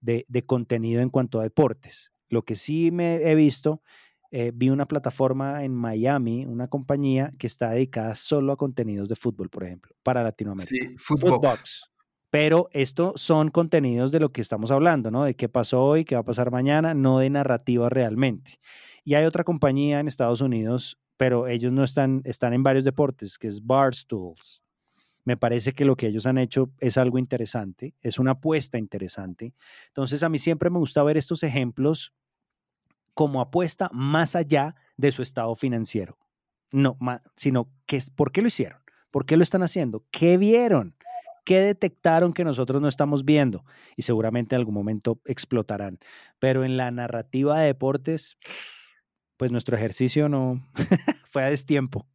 [0.00, 2.12] de, contenido en cuanto a deportes.
[2.30, 3.82] Lo que sí me he visto,
[4.30, 9.16] eh, vi una plataforma en Miami, una compañía que está dedicada solo a contenidos de
[9.16, 10.74] fútbol, por ejemplo, para Latinoamérica.
[10.74, 11.90] Sí, Footbox.
[12.30, 15.24] Pero esto son contenidos de lo que estamos hablando, ¿no?
[15.24, 18.60] De qué pasó hoy, qué va a pasar mañana, no de narrativa realmente.
[19.02, 23.36] Y hay otra compañía en Estados Unidos pero ellos no están, están en varios deportes,
[23.36, 24.62] que es Barstools.
[25.24, 29.52] Me parece que lo que ellos han hecho es algo interesante, es una apuesta interesante.
[29.88, 32.14] Entonces, a mí siempre me gusta ver estos ejemplos
[33.18, 36.16] como apuesta más allá de su estado financiero.
[36.70, 36.96] No,
[37.34, 38.80] sino que, ¿por qué lo hicieron?
[39.10, 40.04] ¿Por qué lo están haciendo?
[40.12, 40.94] ¿Qué vieron?
[41.44, 43.64] ¿Qué detectaron que nosotros no estamos viendo?
[43.96, 45.98] Y seguramente en algún momento explotarán.
[46.38, 48.38] Pero en la narrativa de deportes,
[49.36, 50.64] pues nuestro ejercicio no
[51.24, 52.06] fue a destiempo.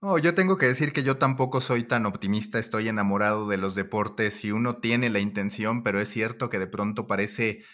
[0.00, 3.74] Oh, yo tengo que decir que yo tampoco soy tan optimista, estoy enamorado de los
[3.74, 7.64] deportes y uno tiene la intención, pero es cierto que de pronto parece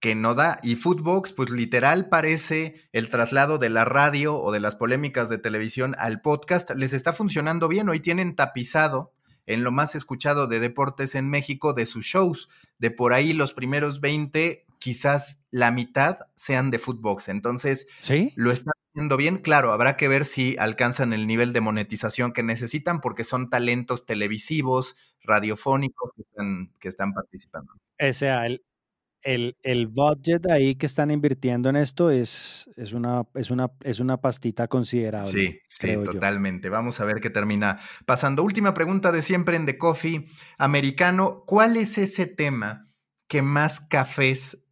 [0.00, 0.58] que no da.
[0.62, 5.38] Y Footbox, pues literal parece el traslado de la radio o de las polémicas de
[5.38, 6.70] televisión al podcast.
[6.70, 7.88] Les está funcionando bien.
[7.88, 9.12] Hoy tienen tapizado
[9.46, 12.48] en lo más escuchado de deportes en México de sus shows.
[12.78, 17.28] De por ahí los primeros 20 quizás la mitad sean de Footbox.
[17.28, 18.32] Entonces, ¿Sí?
[18.34, 19.36] lo están haciendo bien.
[19.36, 24.06] Claro, habrá que ver si alcanzan el nivel de monetización que necesitan porque son talentos
[24.06, 26.12] televisivos, radiofónicos
[26.78, 27.74] que están, participando.
[28.00, 28.64] O sea, el,
[29.22, 34.00] el, el, budget ahí que están invirtiendo en esto es, es, una, es, una, es
[34.00, 35.30] una pastita considerable.
[35.30, 36.68] Sí, sí, totalmente.
[36.68, 38.42] Vamos a ver qué termina pasando.
[38.42, 40.24] Última pregunta de siempre en The Coffee
[40.58, 41.44] Americano.
[41.46, 42.84] ¿Cuál es ese tema
[43.28, 44.64] que más cafés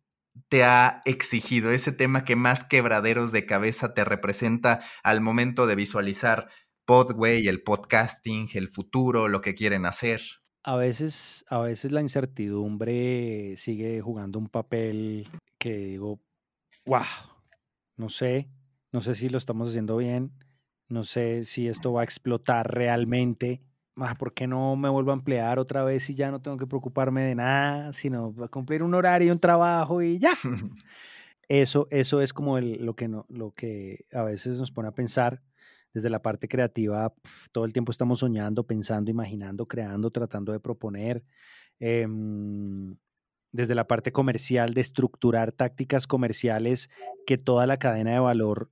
[0.49, 5.75] te ha exigido, ese tema que más quebraderos de cabeza te representa al momento de
[5.75, 6.49] visualizar
[6.87, 10.23] Podway, el podcasting, el futuro, lo que quieren hacer?
[10.69, 16.21] A veces, a veces la incertidumbre sigue jugando un papel que digo,
[16.85, 17.01] wow,
[17.97, 18.51] no sé,
[18.93, 20.31] no sé si lo estamos haciendo bien,
[20.91, 23.63] no sé si esto va a explotar realmente,
[23.97, 26.67] Ah, ¿por qué no me vuelvo a emplear otra vez y ya no tengo que
[26.67, 30.35] preocuparme de nada, sino cumplir un horario, un trabajo y ya?
[31.49, 35.41] eso, eso es como lo, que no, lo que a veces nos pone a pensar
[35.93, 37.13] desde la parte creativa.
[37.53, 41.25] Todo el tiempo estamos soñando, pensando, imaginando, creando, tratando de proponer.
[41.81, 42.97] Em,
[43.53, 46.91] desde la parte comercial, de estructurar tácticas comerciales
[47.27, 48.71] que toda la cadena de valor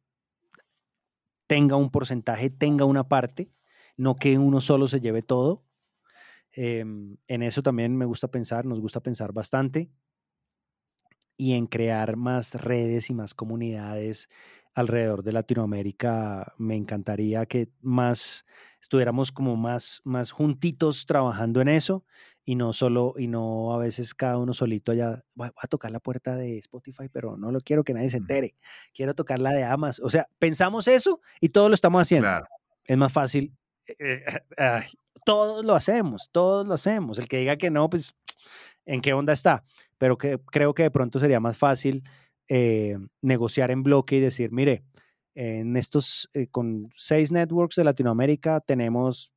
[1.46, 3.50] tenga un porcentaje, tenga una parte
[3.96, 5.64] no que uno solo se lleve todo.
[6.52, 9.90] Em, en eso también me gusta pensar, nos gusta pensar bastante
[11.36, 14.28] y en crear más redes y más comunidades
[14.74, 16.54] alrededor de Latinoamérica.
[16.58, 18.44] Me encantaría que más
[18.80, 22.04] estuviéramos como más, más juntitos trabajando en eso
[22.44, 25.98] y no solo, y no a veces cada uno solito allá, voy a tocar la
[25.98, 28.54] puerta de Spotify, pero no lo quiero que nadie se entere,
[28.94, 30.06] quiero tocar la de Amazon.
[30.06, 32.28] O sea, pensamos eso y todo lo estamos haciendo.
[32.84, 33.52] Es más fácil
[33.98, 34.24] eh,
[35.24, 37.18] todos lo hacemos, todos lo hacemos.
[37.18, 38.14] El que diga que no, pues,
[38.86, 39.64] ¿en qué onda está?
[39.98, 42.02] Pero que, creo que de pronto sería más fácil
[42.48, 44.82] eh, negociar en bloque y decir, mire,
[45.34, 49.32] en estos, eh, con seis networks de Latinoamérica tenemos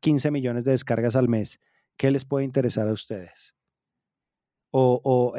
[0.00, 1.58] 15 millones de descargas al mes.
[1.96, 3.56] ¿Qué les puede interesar a ustedes?
[4.70, 5.34] O,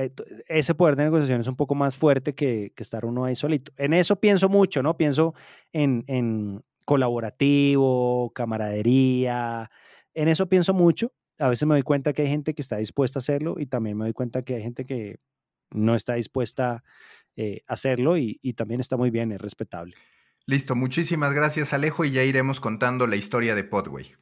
[0.47, 3.71] ese poder de negociación es un poco más fuerte que, que, estar uno ahí solito.
[3.77, 4.97] En eso pienso mucho, ¿no?
[4.97, 5.36] Pienso
[5.71, 9.69] en, en, colaborativo, camaradería.
[10.15, 11.13] En eso pienso mucho.
[11.39, 13.97] A veces me doy cuenta que hay gente que está dispuesta a hacerlo y también
[13.97, 15.19] me doy cuenta que hay gente que
[15.71, 16.83] no está dispuesta
[17.35, 19.93] eh, a hacerlo y, y también está muy bien, es respetable.
[20.45, 24.15] Listo, muchísimas gracias Alejo y ya iremos contando la historia de Podway.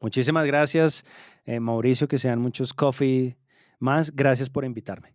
[0.00, 1.04] Muchísimas gracias,
[1.44, 3.36] eh, Mauricio, que sean muchos coffee
[3.78, 4.14] más.
[4.14, 5.14] Gracias por invitarme.